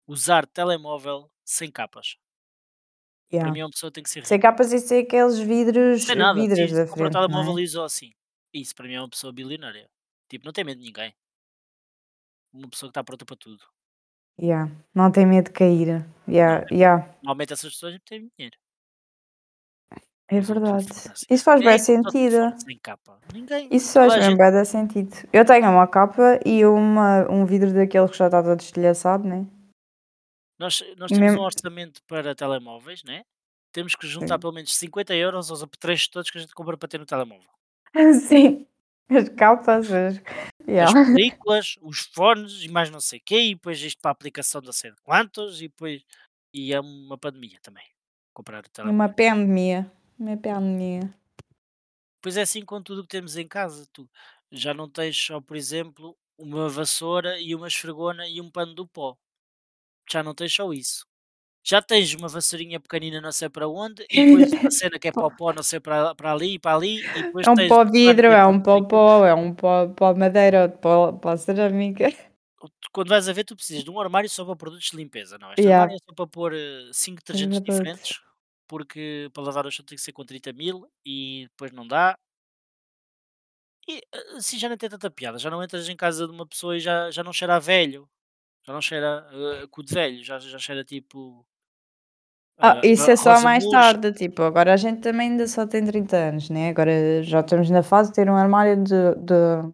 [0.06, 2.16] Usar telemóvel sem capas.
[3.30, 3.52] Para Yeah.
[3.52, 4.48] mim, uma pessoa tem que ser Sem rica.
[4.48, 6.40] capas e sem aqueles vidros, Sem nada.
[6.40, 7.60] vidros Sim, da frente, não telemóvel é?
[7.60, 8.10] e usa assim.
[8.52, 9.88] Isso para mim é uma pessoa bilionária.
[10.28, 11.14] Tipo, não tem medo de ninguém.
[12.52, 13.64] Uma pessoa que está pronta para tudo.
[14.40, 14.70] Yeah.
[14.94, 16.06] Não tem medo de cair.
[16.28, 17.06] Yeah, Não, yeah.
[17.22, 18.56] Normalmente essas pessoas têm dinheiro.
[20.30, 20.86] É verdade.
[20.92, 21.24] assim.
[21.30, 22.54] Isso faz bem sentido.
[22.60, 23.18] sem capa?
[23.32, 23.68] Ninguém.
[23.72, 25.16] Isso faz bem dar sentido.
[25.32, 29.46] Eu tenho uma capa e uma, um vidro daqueles que já está todo estilhaçado, né?
[30.58, 31.40] Nós, nós temos um mesmo.
[31.40, 33.24] orçamento para telemóveis, né?
[33.72, 34.40] Temos que juntar Sim.
[34.40, 37.48] pelo menos 50 euros aos apetrechos todos que a gente compra para ter no telemóvel.
[38.28, 38.66] Sim.
[39.10, 40.16] As capas, as...
[40.18, 40.22] As
[40.68, 40.92] Yeah.
[40.92, 44.60] películas, os fones e mais não sei o quê, e depois isto para a aplicação
[44.60, 46.04] da sei de quantos, e depois.
[46.52, 47.84] E é uma pandemia também.
[48.34, 49.14] Comprar o E uma telemóvel.
[49.16, 49.90] pandemia.
[50.18, 51.14] Uma pandemia.
[52.22, 53.86] Pois é assim com tudo o que temos em casa.
[53.92, 54.08] Tu
[54.52, 58.86] já não tens só, por exemplo, uma vassoura e uma esfregona e um pano do
[58.86, 59.16] pó.
[60.10, 61.07] Já não tens só isso.
[61.68, 65.12] Já tens uma vassourinha pequenina não sei para onde, e depois uma cena que é
[65.12, 67.68] para o pó não sei para, para ali e para ali, e depois É um
[67.68, 72.08] pó vidro, é um pó pó, é um pó, pó madeira, outro pó, pó cerâmica.
[72.90, 75.36] Quando vais a ver, tu precisas de um armário só para produtos de limpeza.
[75.38, 76.54] Não, este Yeah, armário é só para pôr
[76.92, 78.20] 5 é detergentes diferentes,
[78.66, 82.16] porque para lavar o chão tem que ser com 30 mil e depois não dá.
[83.86, 85.38] E eh, assim já não tem tanta piada.
[85.38, 88.08] Já não entras em casa de uma pessoa e já, já não cheira a velho.
[88.66, 90.24] Já não cheira uh, cu de velho.
[90.24, 91.46] Já, já cheira tipo
[92.58, 95.64] Ah, ah, isso a é só mais tarde, tipo, agora a gente também ainda só
[95.64, 96.70] tem 30 anos, né?
[96.70, 99.72] Agora já estamos na fase de ter um armário de, de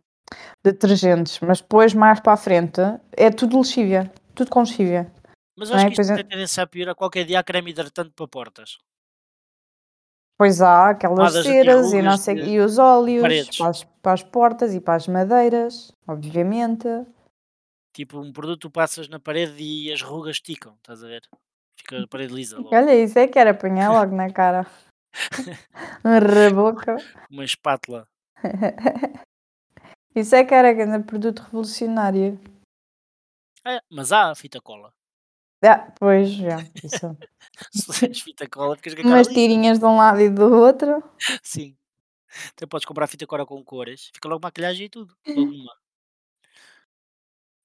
[0.62, 2.80] detergentes, mas depois mais para a frente
[3.12, 5.10] é tudo lexívia, tudo com lexívia.
[5.56, 5.90] Mas acho é?
[5.90, 6.14] que isto Pois é.
[6.16, 6.94] tem tendência a piorar.
[6.94, 8.78] Qualquer dia há creme hidratante para portas.
[10.36, 14.12] Pois há aquelas Tomadas ceras e não sei de e os óleos para as, para
[14.12, 16.88] as portas e para as madeiras, obviamente.
[17.94, 21.22] Tipo, um produto tu passas na parede e as rugas esticam, estás a ver?
[21.84, 22.74] Fica a parede lisa logo.
[22.74, 24.66] Olha, isso é que era apanhar logo na cara.
[26.04, 26.96] Um reboco.
[27.30, 28.08] Uma espátula.
[30.14, 32.40] Isso é que era grande produto revolucionário.
[33.64, 34.92] É, mas há fita cola.
[35.64, 37.16] Ah, pois, já, isso.
[37.72, 41.02] Se fita cola, ficas com Umas tirinhas de um lado e do outro.
[41.42, 41.76] Sim.
[42.50, 44.10] Até podes comprar fita cola com cores.
[44.14, 45.16] Fica logo maquilhagem e tudo.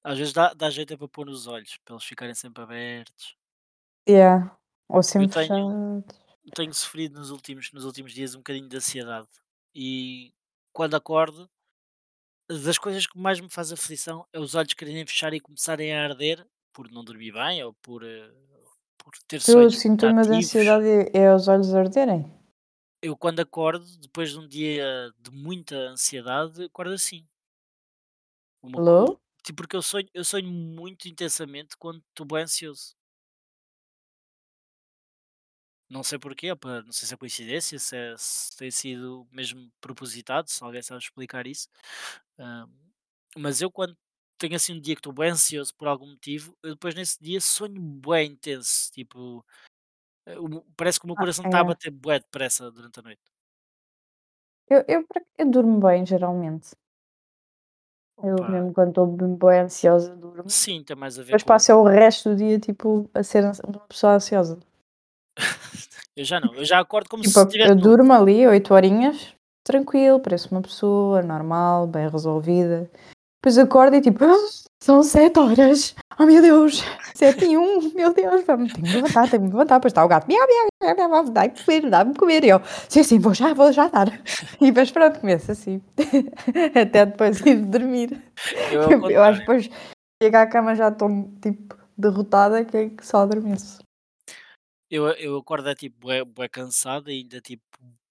[0.03, 3.35] Às vezes dá, dá jeito é para pôr nos olhos, para eles ficarem sempre abertos.
[4.09, 4.57] Yeah.
[4.87, 6.03] Ou Eu sempre tenho, fechados.
[6.55, 9.27] tenho sofrido nos últimos, nos últimos dias um bocadinho de ansiedade.
[9.73, 10.33] E
[10.73, 11.49] quando acordo,
[12.49, 16.03] das coisas que mais me faz aflição é os olhos quererem fechar e começarem a
[16.03, 18.31] arder por não dormir bem ou por, eh,
[18.97, 22.33] por ter O sonhos muito sintoma de ansiedade é, os olhos arderem.
[23.01, 27.25] Eu quando acordo, depois de um dia de muita ansiedade, acordo assim.
[28.63, 29.19] Uma Alô?
[29.43, 32.98] Tipo, porque eu sonho, eu sonho muito intensamente quando estou bem ansioso.
[35.89, 39.71] Não sei porquê, opa, não sei se é coincidência, se, é- se tem sido mesmo
[39.81, 41.67] propositado, se alguém sabe explicar isso.
[42.37, 42.67] Ah,
[43.35, 43.97] mas eu quando
[44.37, 47.41] tenho assim um dia que estou bem ansioso por algum motivo, eu depois nesse dia
[47.41, 48.91] sonho bem intenso.
[48.91, 49.43] Tipo,
[50.27, 50.35] eh,
[50.77, 53.21] parece que o meu coração está a bater bué depressa durante a noite.
[54.69, 56.69] Eu, eu, por ac- eu durmo bem, geralmente.
[58.21, 60.49] Eu Opa, mesmo quando estou bem ansiosa, durmo.
[60.49, 61.47] sim, tem mais a ver Depois com.
[61.47, 64.59] passo o resto do dia, tipo, a ser ansi- uma pessoa ansiosa.
[66.19, 67.81] Eu já não, eu já acordo como Tipo, se eu estivesse novo.
[67.87, 69.33] durmo ali oito horinhas,
[69.65, 72.91] tranquilo, pareço uma pessoa normal, bem resolvida.
[73.41, 74.35] Depois acordo e tipo, "Ah,
[74.83, 75.95] são sete horas.
[76.19, 76.83] Oh meu Deus,
[77.15, 79.75] sete e um, meu Deus, vamos, tenho que levantar, tenho que me levantar.
[79.75, 82.43] Depois está o gato, miau, miau, miau, miau, dá-me comer, dá-me comer.
[82.43, 84.09] E eu, sim, sim, vou já, vou já dar.
[84.59, 85.81] E depois pronto, começo assim,
[86.75, 88.21] até depois ir dormir.
[88.73, 89.69] Eu, Eu, eu acho que depois
[90.21, 91.07] chego à cama já estou
[91.41, 93.79] tipo derrotada, que é que só adormeço.
[94.89, 97.63] Eu, eu acordo é tipo bué, bué cansado ainda tipo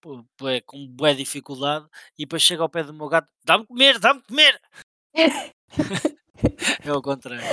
[0.03, 1.87] bu- bué, com bué dificuldade
[2.17, 4.61] e depois chego ao pé do meu gato, dá-me comer, dá-me comer!
[6.85, 7.45] É ao contrário.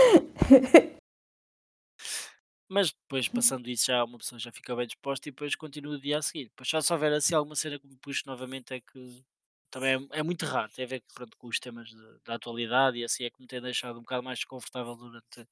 [2.70, 6.00] Mas depois, passando isso, já uma pessoa já fica bem disposta e depois continua o
[6.00, 6.46] dia a seguir.
[6.46, 9.24] Depois só se houver assim alguma cena que me puxe novamente é que
[9.72, 10.72] também é, é muito raro.
[10.72, 13.48] Tem a ver pronto, com os temas de- da atualidade e assim é que me
[13.48, 15.48] tem deixado um bocado mais desconfortável durante,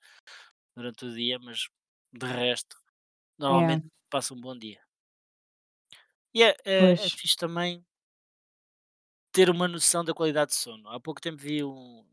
[0.76, 1.68] durante o dia, mas
[2.14, 2.78] de resto,
[3.48, 4.82] É, normalmente passo um bom dia.
[6.38, 7.84] E é, é, é fixe também
[9.32, 10.88] ter uma noção da qualidade de sono.
[10.90, 12.06] Há pouco tempo vi um,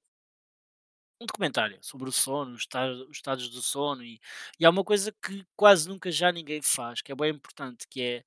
[1.21, 4.21] um documentário sobre o sono, os, esta- os estados do sono, e,
[4.59, 8.01] e há uma coisa que quase nunca já ninguém faz, que é bem importante, que
[8.03, 8.25] é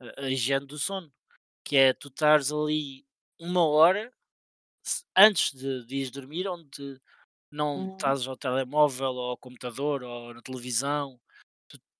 [0.00, 1.12] a, a higiene do sono,
[1.64, 3.06] que é tu estares ali
[3.40, 4.12] uma hora
[5.16, 7.00] antes de, de ires dormir, onde
[7.50, 7.88] não Uhum.
[7.88, 11.20] estás ao telemóvel, ou ao computador, ou na televisão.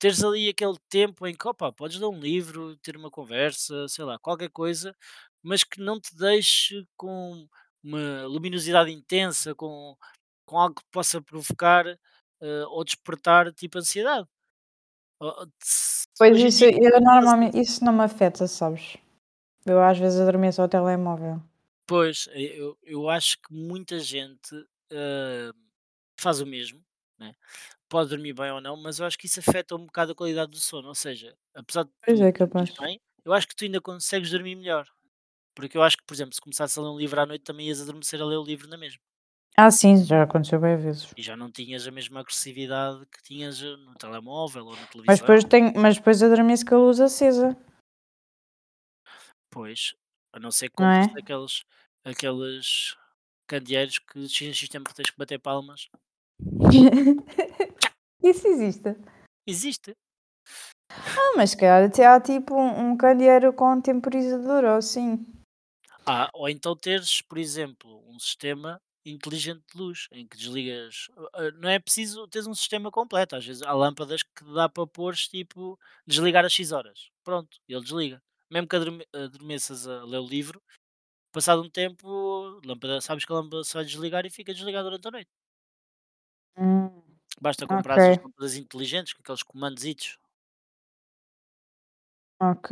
[0.00, 4.02] Teres ali aquele tempo em que, opa, podes ler um livro, ter uma conversa, sei
[4.02, 4.96] lá, qualquer coisa,
[5.42, 7.46] mas que não te deixe com
[7.84, 9.94] uma luminosidade intensa, com,
[10.46, 14.26] com algo que possa provocar eh, ou despertar tipo ansiedade.
[16.16, 18.96] Pois isso, eu normalmente, isso não me afeta, sabes?
[19.66, 21.42] Eu às vezes adormeço ao telemóvel.
[21.86, 25.50] pois, eu, eu acho que muita gente eh,
[26.18, 26.82] faz o mesmo,
[27.18, 27.34] né?
[27.90, 30.52] Pode dormir bem ou não, mas eu acho que isso afeta um bocado a qualidade
[30.52, 30.88] do sono.
[30.88, 32.70] Ou seja, apesar de Pois tu é, capaz.
[32.80, 34.88] bem, eu acho que tu ainda consegues dormir melhor.
[35.54, 37.68] Porque eu acho que, por exemplo, se começasse a ler um livro à noite, também
[37.68, 39.02] ias adormecer a ler o livro na mesma.
[39.56, 41.14] Ah, sim, já aconteceu bem vezes.
[41.16, 45.18] E já não tinhas a mesma agressividade que tinhas eh, no telemóvel ou na Mas
[45.18, 45.20] televisão.
[45.20, 47.56] depois, tenho, mas depois adormeço com a luz acesa,
[49.50, 49.94] Pois,
[50.32, 51.20] a não ser compres é?
[51.20, 51.64] aqueles,
[52.04, 52.96] aqueles
[53.46, 55.88] candeeiros que X em X tempo tens que bater palmas.
[58.22, 58.96] Isso existe.
[59.46, 59.94] Existe.
[60.90, 65.24] Ah, mas calhar até há tipo um, um candeeiro com temporizador ou assim.
[66.06, 71.08] Ah, ou então teres, por exemplo, um sistema inteligente de luz em que desligas.
[71.34, 73.36] ah, Não é preciso teres um sistema completo.
[73.36, 77.10] Às vezes há lâmpadas que dá para pôr tipo desligar às X horas.
[77.24, 78.22] Pronto, ele desliga.
[78.50, 80.60] Mesmo que adorme- adormeças a ler o livro,
[81.32, 85.08] passado um tempo, lâmpada, sabes que a lâmpada se vai desligar e fica desligada durante
[85.08, 85.30] a noite.
[86.56, 86.90] Hum,
[87.40, 90.18] Basta comprar ok, as lâmpadas inteligentes com aqueles comandos.
[92.38, 92.70] ok.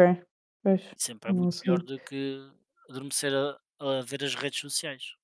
[0.63, 1.87] Pois, E sempre é não muito pior sei.
[1.87, 2.51] do que
[2.91, 5.15] adormecer a, a ver as redes sociais.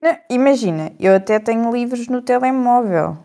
[0.00, 3.16] Não, imagina, eu até tenho livros no telemóvel.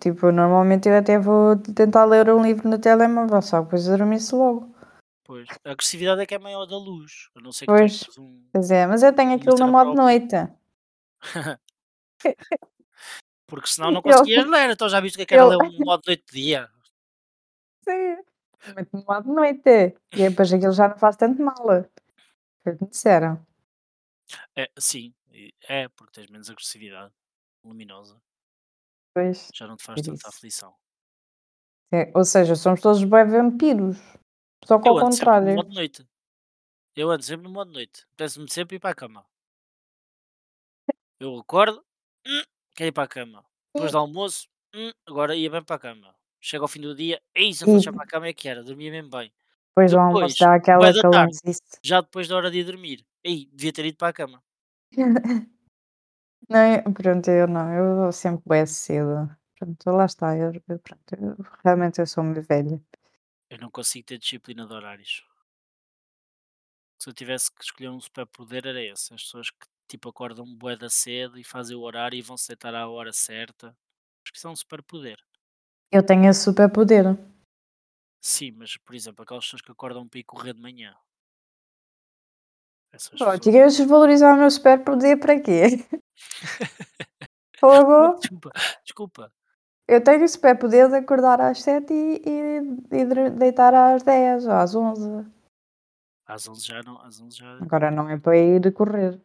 [0.00, 4.36] Tipo, normalmente eu até vou tentar ler um livro no telemóvel, só que depois adormeço
[4.36, 4.74] logo.
[5.24, 5.48] Pois.
[5.64, 7.28] A agressividade é que é maior da luz.
[7.34, 8.00] A não ser que Pois.
[8.00, 8.48] tenhas um.
[8.52, 10.34] Pois é, mas eu tenho Uma aquilo no modo noite.
[13.46, 14.70] Porque senão não Eu- conseguias ler.
[14.70, 16.70] Então já viste que é eu- ler um modo noite de dia?
[17.84, 18.16] Sim,
[18.74, 19.94] muito no modo noite.
[20.12, 21.56] E depois aquilo já não faz tanto mal.
[22.62, 23.44] Foi o que me disseram.
[24.54, 25.14] É, sim.
[25.68, 27.12] É, porque tens menos agressividade
[27.64, 28.20] luminosa.
[29.14, 29.48] Pois.
[29.54, 30.74] Já não te faz Por tanta aflição.
[31.92, 33.96] É, ou seja, somos todos bem vampiros.
[34.64, 35.54] Só que Eu ao sempre no contrário.
[35.56, 36.06] modo noite.
[36.94, 38.04] Eu ando sempre no modo noite.
[38.16, 39.24] Peço-me sempre ir para a cama.
[41.20, 41.84] Eu acordo,
[42.28, 42.42] hum,
[42.76, 43.44] quero ir para a cama.
[43.74, 46.14] Depois do almoço, hum, agora ia bem para a cama.
[46.40, 48.48] Chega ao fim do dia, ei, se eu fosse já para a cama é que
[48.48, 49.32] era, dormia mesmo bem.
[49.74, 51.62] Depois do almoço dá aquela calorzice.
[51.82, 54.42] Já depois da hora de ir dormir, ei, devia ter ido para a cama.
[56.48, 59.28] Não, eu- pronto, eu não, eu sempre bem cedo.
[59.58, 62.80] Pronto, lá está, eu, eu- pronto, eu- realmente eu sou muito velha.
[63.50, 65.26] Eu não consigo ter disciplina de horários.
[66.98, 69.12] Se eu tivesse que escolher um superpoder era esse.
[69.12, 72.48] As pessoas que tipo acordam bué da cedo e fazem o horário e vão se
[72.48, 73.68] deitar à hora certa.
[73.68, 75.18] Acho que isso é um superpoder.
[75.90, 77.04] Eu tenho esse superpoder.
[78.22, 80.94] Sim, mas por exemplo, aquelas pessoas que acordam para ir correr de manhã.
[82.92, 85.62] Essas Pronto, pessoas- queres desvalorizar o meu superpoder para quê?
[87.58, 88.18] Fogo.
[88.18, 88.50] Desculpa,
[88.84, 89.32] desculpa.
[89.86, 92.58] Eu tenho o superpoder de acordar às 7 e, e,
[93.00, 95.26] e de- deitar às 10 ou às 11.
[96.26, 97.56] Às 11 já não, às 11 já.
[97.58, 99.18] Agora não é para ir correr.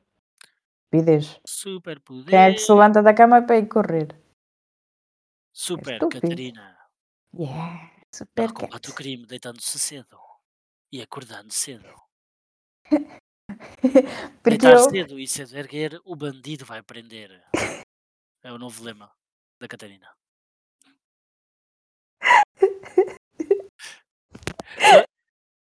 [0.97, 1.39] Estupidez.
[1.45, 2.29] Superpoder.
[2.29, 4.15] Quem é que se levanta da cama para ir correr?
[5.51, 5.99] Super.
[5.99, 6.77] Catarina.
[7.33, 8.89] Yeah, Ela super combate cat.
[8.91, 10.19] o crime deitando-se cedo
[10.91, 11.89] e acordando cedo.
[14.43, 17.43] Porque Deitar eu, cedo e cedo erguer, o bandido vai prender.
[18.43, 19.11] É o novo lema
[19.59, 20.09] da Catarina.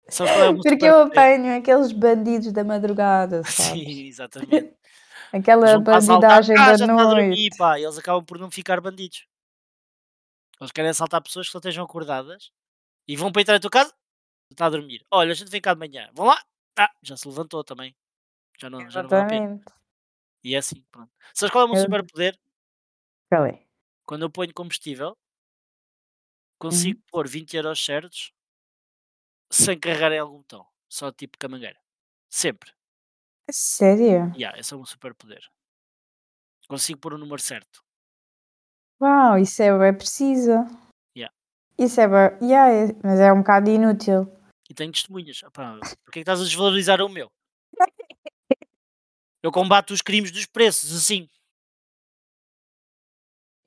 [0.10, 3.44] Sabes qual é porque eu apanho aqueles bandidos da madrugada?
[3.46, 4.77] Sim, exatamente.
[5.34, 7.58] Aquela bandidagem da a dormir, noite.
[7.58, 7.80] pá.
[7.80, 9.28] Eles acabam por não ficar bandidos.
[10.60, 12.52] Eles querem assaltar pessoas que só estejam acordadas
[13.08, 13.94] e vão para entrar na tua casa,
[14.52, 15.06] está a dormir.
[15.12, 16.10] Olha, a gente vem cá de manhã.
[16.13, 16.42] Vão lá.
[16.80, 17.96] Ah, já se levantou também.
[18.60, 19.62] Já não, já não vale a pena.
[20.44, 21.12] E é assim, pronto.
[21.34, 22.40] Sabes qual é o meu Eu- superpoder?
[23.30, 23.63] Qual é?
[24.06, 25.16] Quando eu ponho combustível, Uhum.
[26.60, 28.32] consigo pôr 20 euros certos
[29.52, 30.66] sem carregar em algum botão.
[30.90, 31.80] Só tipo camangueira.
[32.30, 32.72] Sempre.
[33.49, 34.31] A Sério?
[34.36, 35.41] Yeah, esse é meu superpoder.
[36.67, 37.81] Consigo pôr o número certo.
[39.01, 40.51] Uau, isso é bem preciso.
[41.15, 41.33] Yeah.
[41.77, 42.49] Isso é bem.
[42.49, 44.27] Yeah, é- mas é um bocado inútil.
[44.69, 45.41] E tenho testemunhas.
[45.43, 47.29] Opá, Porquê é que estás a desvalorizar o meu?
[49.41, 51.29] Eu combato os crimes dos preços, assim.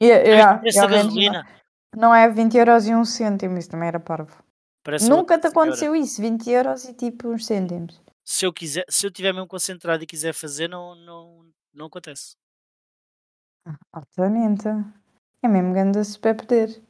[0.02, 1.62] Yeah, yeah, preço da realmente não, gasolina?
[1.96, 4.42] não é 20 euros e um cêntimo, isso também era parvo.
[4.82, 8.00] Parece Nunca te aconteceu isso, 20 euros e tipo uns cêntimos.
[8.30, 12.36] Se eu quiser, se eu tiver mesmo concentrado e quiser fazer, não, não, não acontece.
[13.92, 14.68] Altamente.
[15.42, 16.80] É mesmo grande superpoder.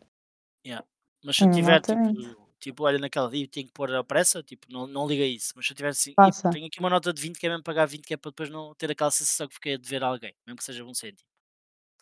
[1.25, 4.67] Mas se eu tiver tipo, tipo, olha naquela dia tenho que pôr a pressa, tipo,
[4.71, 5.55] não, não liga isso.
[5.57, 6.51] Mas se eu tiver assim, "Ih, Passa.
[6.51, 8.51] tenho aqui uma nota de 20 que é mesmo pagar 20 que é para depois
[8.51, 11.29] não ter aquela sensação que fiquei a dever a alguém, mesmo que seja um cêntimo.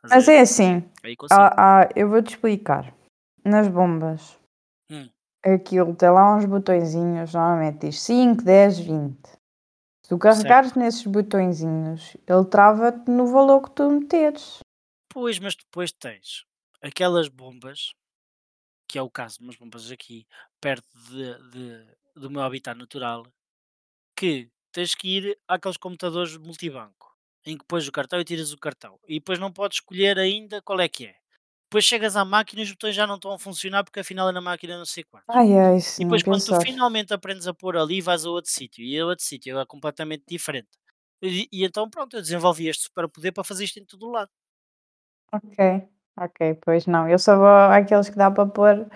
[0.02, 0.82] Mas é assim,
[1.30, 2.92] há- há- eu vou-te explicar.
[3.44, 4.36] Nas bombas,
[4.90, 5.08] Hum.
[5.44, 9.26] Aquilo tem lá uns botõezinhos, normalmente diz 5, 10, 20.
[10.02, 14.60] Se tu carregares nesses botõezinhos, ele trava-te no valor que tu meteres.
[15.08, 16.44] Pois, mas depois tens
[16.82, 17.92] aquelas bombas,
[18.88, 20.26] que é o caso de umas bombas aqui,
[20.60, 23.26] perto de, de- do meu habitat natural,
[24.16, 28.58] que tens que ir àqueles computadores multibanco, em que pões o cartão e tiras o
[28.58, 28.98] cartão.
[29.06, 31.16] E depois não podes escolher ainda qual é que é.
[31.68, 34.32] Depois chegas à máquina e os botões já não estão a funcionar porque afinal é
[34.32, 35.28] na máquina não sei quantos.
[35.28, 36.62] Ai, ai, E depois quando tu pensar.
[36.62, 38.82] finalmente aprendes a pôr ali, vais a outro sítio.
[38.82, 40.68] E a outro sítio é completamente diferente.
[41.20, 44.30] E, e então pronto, eu desenvolvi este superpoder para fazer isto em todo o lado.
[45.30, 47.06] Ok, ok, pois não.
[47.06, 48.86] Eu só vou àqueles que dá para pôr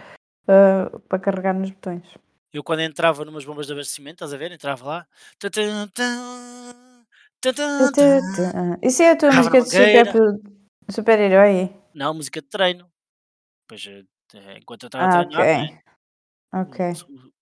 [0.49, 2.07] ah, para carregar nos botões.
[2.53, 4.51] Eu quando entrava numas bombas de abastecimento, estás a ver?
[4.51, 5.07] Entrava lá.
[8.83, 10.12] Isso é a tua música de mangueira.
[10.89, 11.74] Super- super-herói?
[11.95, 12.91] Não, música de treino.
[13.68, 14.05] Pois, eh,
[14.35, 15.83] eh, enquanto eu estava a Ah, treinar, né?
[16.53, 16.87] ok.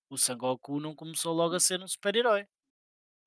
[0.08, 2.46] o, o, Sangoku não começou logo a ser um super-herói.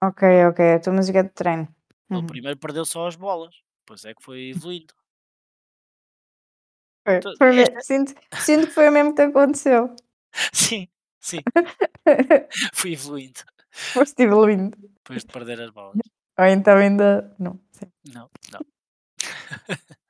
[0.03, 0.73] Ok, ok.
[0.73, 1.67] A tua música de treino.
[2.09, 2.27] Ele Uhum.
[2.27, 3.55] primeiro perdeu só as bolas.
[3.81, 4.93] Depois é que foi evoluindo.
[7.37, 9.93] Foi me- esta- sinto, sinto que foi o mesmo que te aconteceu.
[10.53, 10.87] Sim,
[11.19, 11.39] sim,
[12.73, 13.41] fui evoluindo.
[13.71, 14.77] Foste evoluindo.
[14.77, 15.99] Depois de perder as bolas.
[16.39, 17.35] Ou então ainda.
[17.37, 17.91] Não, sim.
[18.13, 18.61] Não, não.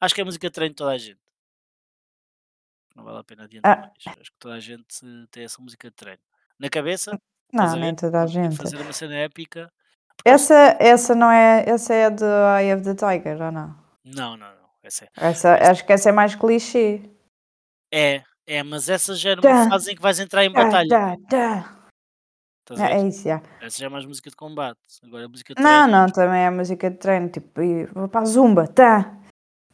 [0.00, 1.20] Acho que é música de treino de toda a gente.
[2.94, 3.80] Não vale a pena adiantar Ah.
[3.82, 4.18] mais.
[4.20, 4.86] Acho que toda a gente
[5.30, 6.20] tem essa música de treino.
[6.58, 7.18] Na cabeça, a
[7.52, 8.56] Não, nem toda a gente.
[8.56, 9.70] fazer uma cena épica.
[10.24, 11.64] Essa, essa não é.
[11.68, 12.24] Essa é do
[12.58, 13.76] Eye of the Tiger, ou não?
[14.04, 14.66] Não, não, não.
[14.82, 15.08] Essa é.
[15.16, 17.02] Essa, acho que essa é mais clichê.
[17.92, 19.48] É, é, mas essa já era Tá.
[19.50, 20.88] uma fase em que vais entrar em batalha.
[20.88, 21.75] Tá, tá.
[22.68, 23.06] Estás a É ver?
[23.08, 23.40] isso, já.
[23.60, 24.78] Essa já é mais música de combate.
[25.04, 26.00] Agora a música de Não, treino.
[26.00, 27.28] não, também é música de treino.
[27.28, 28.66] Tipo, e vou para a zumba.
[28.66, 29.14] Tá,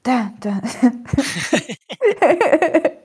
[0.03, 0.61] tá, tá.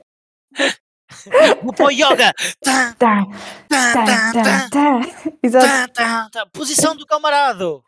[1.62, 2.32] Vou para o yoga!
[2.62, 3.24] Tá, tá,
[3.68, 5.00] tá, tá, tá, tá, tá, tá.
[5.42, 5.66] Exato.
[5.66, 6.46] tá, tá, tá.
[6.46, 7.82] Posição do camarado!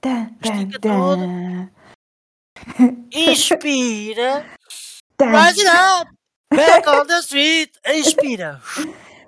[0.00, 1.22] Tá, tá, Estica todo.
[3.12, 4.44] Inspira!
[5.16, 5.26] Tá.
[5.26, 6.10] Rise it up!
[6.54, 7.70] Back on the street!
[7.86, 8.60] Inspira!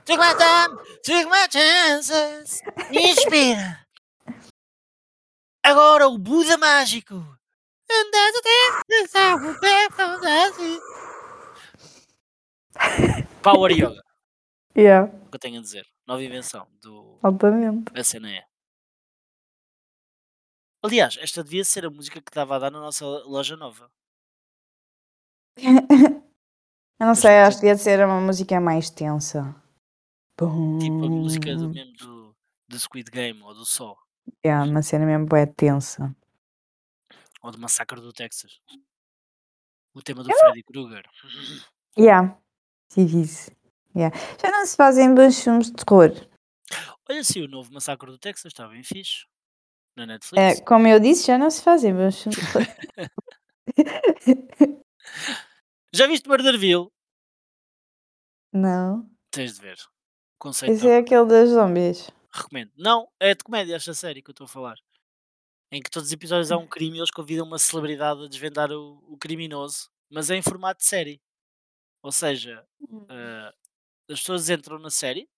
[0.04, 0.78] Take my time!
[1.02, 2.60] Take my chances!
[2.90, 3.80] Inspira!
[5.62, 7.14] Agora o Buda mágico!
[7.90, 8.42] And that's the
[9.60, 9.84] thing
[10.54, 10.80] street.
[13.42, 14.02] Power Yoga,
[14.76, 15.86] Yeah, o que eu tenho a dizer.
[16.06, 17.84] Nova invenção do altamente.
[17.94, 18.44] a cena é.
[20.82, 23.90] Aliás, esta devia ser a música que dava a dar na nossa loja nova.
[27.00, 29.54] Eu não sei, acho que ia ser uma música mais tensa.
[30.36, 32.36] Tipo a música do mesmo do,
[32.68, 33.96] do Squid Game ou do Sol.
[34.44, 36.14] Yeah, uma cena mesmo bué tensa.
[37.42, 38.58] Ou do Massacre do Texas.
[39.94, 41.04] O tema do Freddy Krueger.
[41.98, 42.36] Yeah,
[42.88, 43.50] tive isso.
[43.94, 44.16] Yeah.
[44.42, 46.10] Já não se fazem bons filmes de terror.
[47.08, 49.26] Olha se o novo Massacre do Texas está bem fixe.
[49.96, 50.60] Na É, Netflix.
[50.66, 52.74] como eu disse, já não se fazem bons filmes de terror.
[55.94, 56.88] Já viste Murderville?
[58.52, 59.08] não.
[59.30, 59.78] Tens de ver.
[60.38, 62.10] Conceito Esse é aquele das zombies.
[62.32, 62.72] recomendo.
[62.76, 64.76] Não, é de comédia esta série que eu estou a falar.
[65.72, 68.70] Em que todos os episódios há um crime e eles convidam uma celebridade a desvendar
[68.70, 71.20] o, o criminoso, mas é em formato de série.
[72.02, 72.66] Ou seja,
[73.08, 73.54] eh,
[74.10, 75.28] as pessoas entram na série,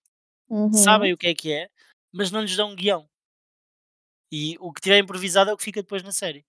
[0.49, 0.73] Uhum.
[0.73, 1.69] sabem o que é que é,
[2.13, 3.09] mas não lhes dão um guião.
[4.31, 6.45] E o que tiver improvisado é o que fica depois na série.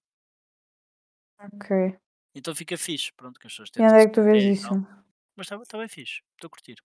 [1.39, 1.97] Ok.
[2.35, 3.11] Então fica fixe.
[3.13, 4.71] Pronto, que as pessoas E onde é que tu vês é, isso?
[4.71, 4.81] não,
[5.35, 6.21] Mas está tá bem fixe.
[6.35, 6.75] Estou a curtir.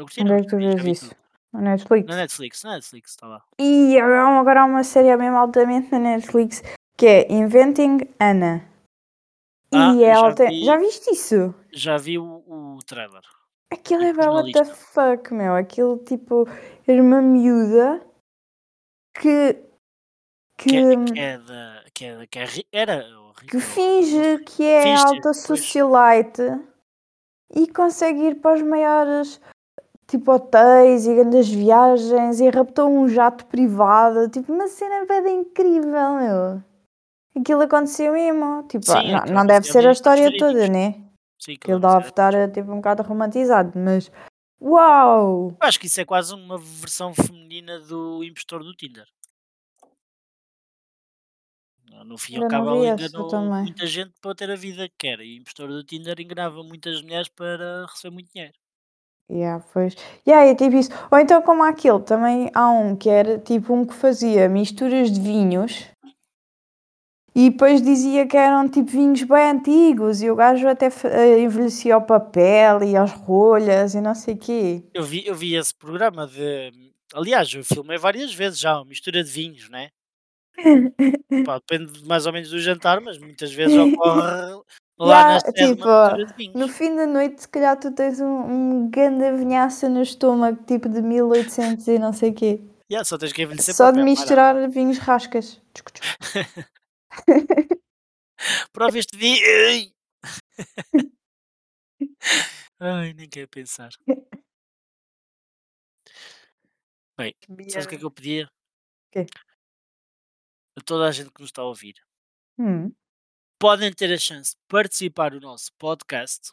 [0.00, 0.22] Estou a curtir.
[0.22, 1.14] Onde é que tu vês vi isso?
[1.52, 2.08] Na Netflix?
[2.08, 3.42] Na Netflix, na Netflix, está lá.
[3.58, 6.62] E agora há uma série mesmo altamente na Netflix
[6.96, 8.64] que é Inventing Anna.
[9.72, 10.46] Ah, e é eu já alta...
[10.46, 10.64] vi.
[10.64, 11.54] Já viste isso?
[11.72, 13.22] Já vi o, o trailer.
[13.72, 15.54] Aquilo é bem what the fuck, meu.
[15.54, 16.44] Aquilo tipo.
[16.86, 18.04] Era uma miúda
[19.14, 19.54] que.
[20.58, 21.84] Que, Que, é- que é da.
[21.94, 23.04] Que, é, que é era.
[23.48, 25.36] que finge que é alta pois.
[25.38, 26.42] socialite
[27.54, 29.40] e consegue ir para os maiores
[30.10, 34.28] tipo hotéis e grandes viagens e raptou um jato privado.
[34.28, 36.62] Tipo, uma cena bem incrível, meu.
[37.36, 38.64] Aquilo aconteceu mesmo.
[38.64, 40.94] Tipo, Sim, não, não deve ser a história toda, né?
[41.38, 44.10] Sim, Aquilo aquilo deve estar tipo um bocado romantizado, mas
[44.60, 45.50] uau!
[45.50, 49.06] Eu acho que isso é quase uma versão feminina do impostor do Tinder.
[52.04, 55.20] No fim e ao cabo, ela enganou muita gente para ter a vida que quer.
[55.20, 58.54] E o impostor do Tinder enganava muitas mulheres para receber muito dinheiro.
[59.30, 59.94] Yeah, pois.
[60.26, 60.90] Yeah, é tipo isso.
[61.10, 65.20] Ou então, como aquele, também há um que era tipo um que fazia misturas de
[65.20, 65.86] vinhos
[67.34, 71.96] e depois dizia que eram tipo vinhos bem antigos e o gajo até eh, envelhecia
[71.96, 74.82] o papel e as rolhas e não sei o quê.
[74.92, 76.72] Eu vi, eu vi esse programa de.
[77.14, 79.90] Aliás, eu filmei várias vezes já, uma mistura de vinhos, né?
[81.46, 84.60] Pá, depende mais ou menos do jantar, mas muitas vezes ocorre
[85.00, 85.88] lá Yeah, tipo.
[86.58, 90.88] No fim da noite, se calhar tu tens um, um grande vinhaça no estômago, tipo
[90.88, 92.60] de 1800 e não sei o quê.
[92.90, 95.60] Yeah, só tens que envelhecer Só de misturar vinhos rascas.
[98.72, 99.92] Prova este vinho.
[102.80, 103.12] Ai.
[103.14, 103.90] Nem quero pensar.
[107.16, 107.34] Bem,
[107.68, 108.50] sabes o que é que eu pedia?
[109.12, 109.26] Quê?
[110.76, 111.94] A toda a gente que nos está a ouvir.
[112.58, 112.90] Hum.
[113.60, 116.50] Podem ter a chance de participar do nosso podcast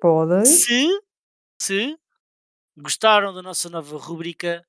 [0.00, 0.46] Pode.
[0.46, 0.88] se,
[1.60, 1.98] se
[2.74, 4.66] gostaram da nossa nova rubrica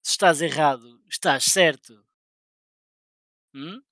[0.00, 2.06] Se estás errado, estás certo.
[3.52, 3.82] Hum?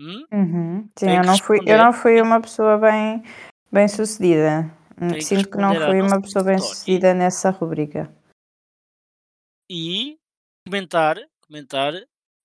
[0.00, 0.26] Hum?
[0.32, 0.90] Uhum.
[0.98, 3.22] Sim, eu não, fui, eu não fui uma pessoa bem,
[3.70, 4.62] bem sucedida.
[5.00, 8.12] Hum, Tem que Sinto que não fui uma pessoa bem sucedida nessa rubrica.
[9.70, 10.18] E
[10.66, 11.92] comentar, comentar,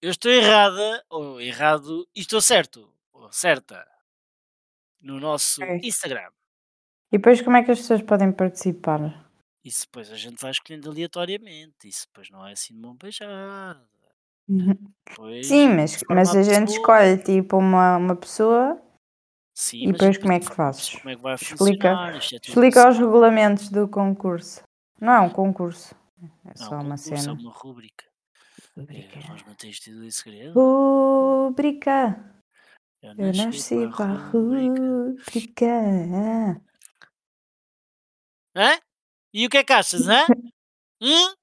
[0.03, 3.87] eu estou errada, ou errado, e estou certo, ou certa,
[5.01, 5.79] no nosso Ok.
[5.81, 6.29] Instagram.
[7.09, 8.99] E depois como é que as pessoas podem participar?
[9.63, 11.87] Isso depois a gente vai escolhendo aleatoriamente.
[11.87, 13.87] Isso depois não é assim de mão beijada.
[14.49, 14.75] Uhum.
[15.07, 16.79] Depois Sim, mas, mas a gente pessoa.
[16.79, 18.81] escolhe tipo uma, uma pessoa
[19.55, 20.89] Sim, e depois como é que fazes?
[20.95, 23.05] como é que vai Explica, é explica os assim.
[23.05, 24.63] regulamentos do concurso.
[24.99, 25.95] Não é um concurso,
[26.45, 27.33] é Não, só um uma concurso é cena.
[27.33, 28.12] uma rúbrica.
[28.75, 30.53] É, nós mantemos tudo em segredo.
[30.53, 32.41] Rubrica.
[33.03, 34.81] Eu nasci para a rúbrica.
[34.81, 36.61] rubrica.
[38.55, 38.79] Hã?
[39.33, 40.25] E o que é que achas, hã?
[41.01, 41.33] Hum?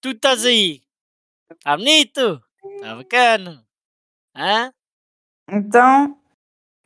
[0.00, 0.84] Tu estás aí.
[1.50, 2.40] Está bonito?
[2.76, 3.66] Está bacana.
[4.36, 4.72] Hã?
[5.50, 6.22] Então,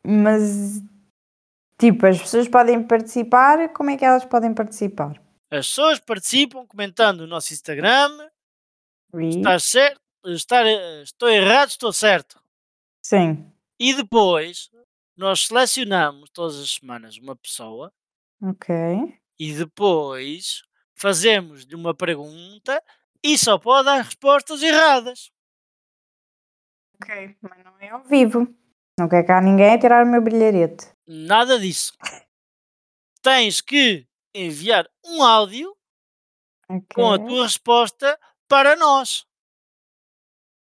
[0.06, 0.80] mas
[1.78, 5.20] tipo, as pessoas podem participar, como é que elas podem participar?
[5.50, 8.30] As pessoas participam comentando no nosso Instagram.
[9.14, 9.28] E?
[9.28, 10.00] Estás certo?
[10.26, 10.64] Estar,
[11.02, 12.40] estou errado, estou certo.
[13.04, 14.70] Sim, E depois
[15.16, 17.92] nós selecionamos todas as semanas uma pessoa
[18.40, 18.74] ok.
[19.38, 20.62] e depois
[20.94, 22.80] fazemos-lhe uma pergunta
[23.24, 25.30] e só pode dar respostas erradas.
[27.02, 28.46] Ok, mas não é ao vivo.
[28.98, 30.86] Não quer cá ninguém a tirar o meu brilharete.
[31.06, 31.92] Nada disso.
[33.20, 35.76] Tens que enviar um áudio
[36.94, 38.18] com a tua resposta
[38.52, 39.26] para nós.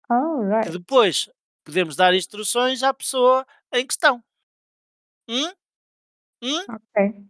[0.06, 0.70] Que Alright.
[0.70, 1.28] depois
[1.66, 4.24] podemos dar instruções à pessoa em questão.
[5.28, 5.52] Hum?
[6.44, 6.66] Hum?
[6.70, 7.26] Ok.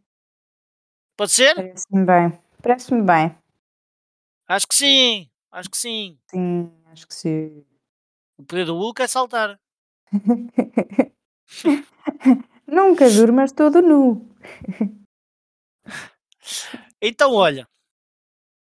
[1.16, 1.56] Pode ser?
[1.56, 2.44] Parece-me bem.
[2.62, 3.38] Parece-me bem.
[4.50, 5.30] Acho que sim.
[5.50, 6.20] Acho que sim.
[6.30, 7.66] Sim, acho que sim.
[8.38, 9.58] O poder do Hulk é saltar.
[12.68, 14.28] Nunca durmas todo nu.
[17.02, 17.66] Então, olha,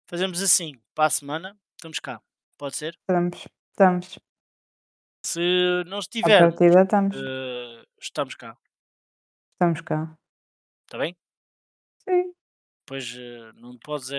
[0.07, 0.81] fazemos assim.
[0.95, 2.23] Para a semana, estamos cá.
[2.57, 2.95] Pode ser?
[2.95, 4.19] Estamos, estamos.
[5.25, 7.17] Se não À estivermos, partida estamos.
[7.17, 8.57] eh, estamos cá.
[9.51, 10.17] Estamos cá.
[10.87, 11.17] Está bem?
[12.09, 12.33] Sim.
[12.87, 14.13] Pois eh, não podes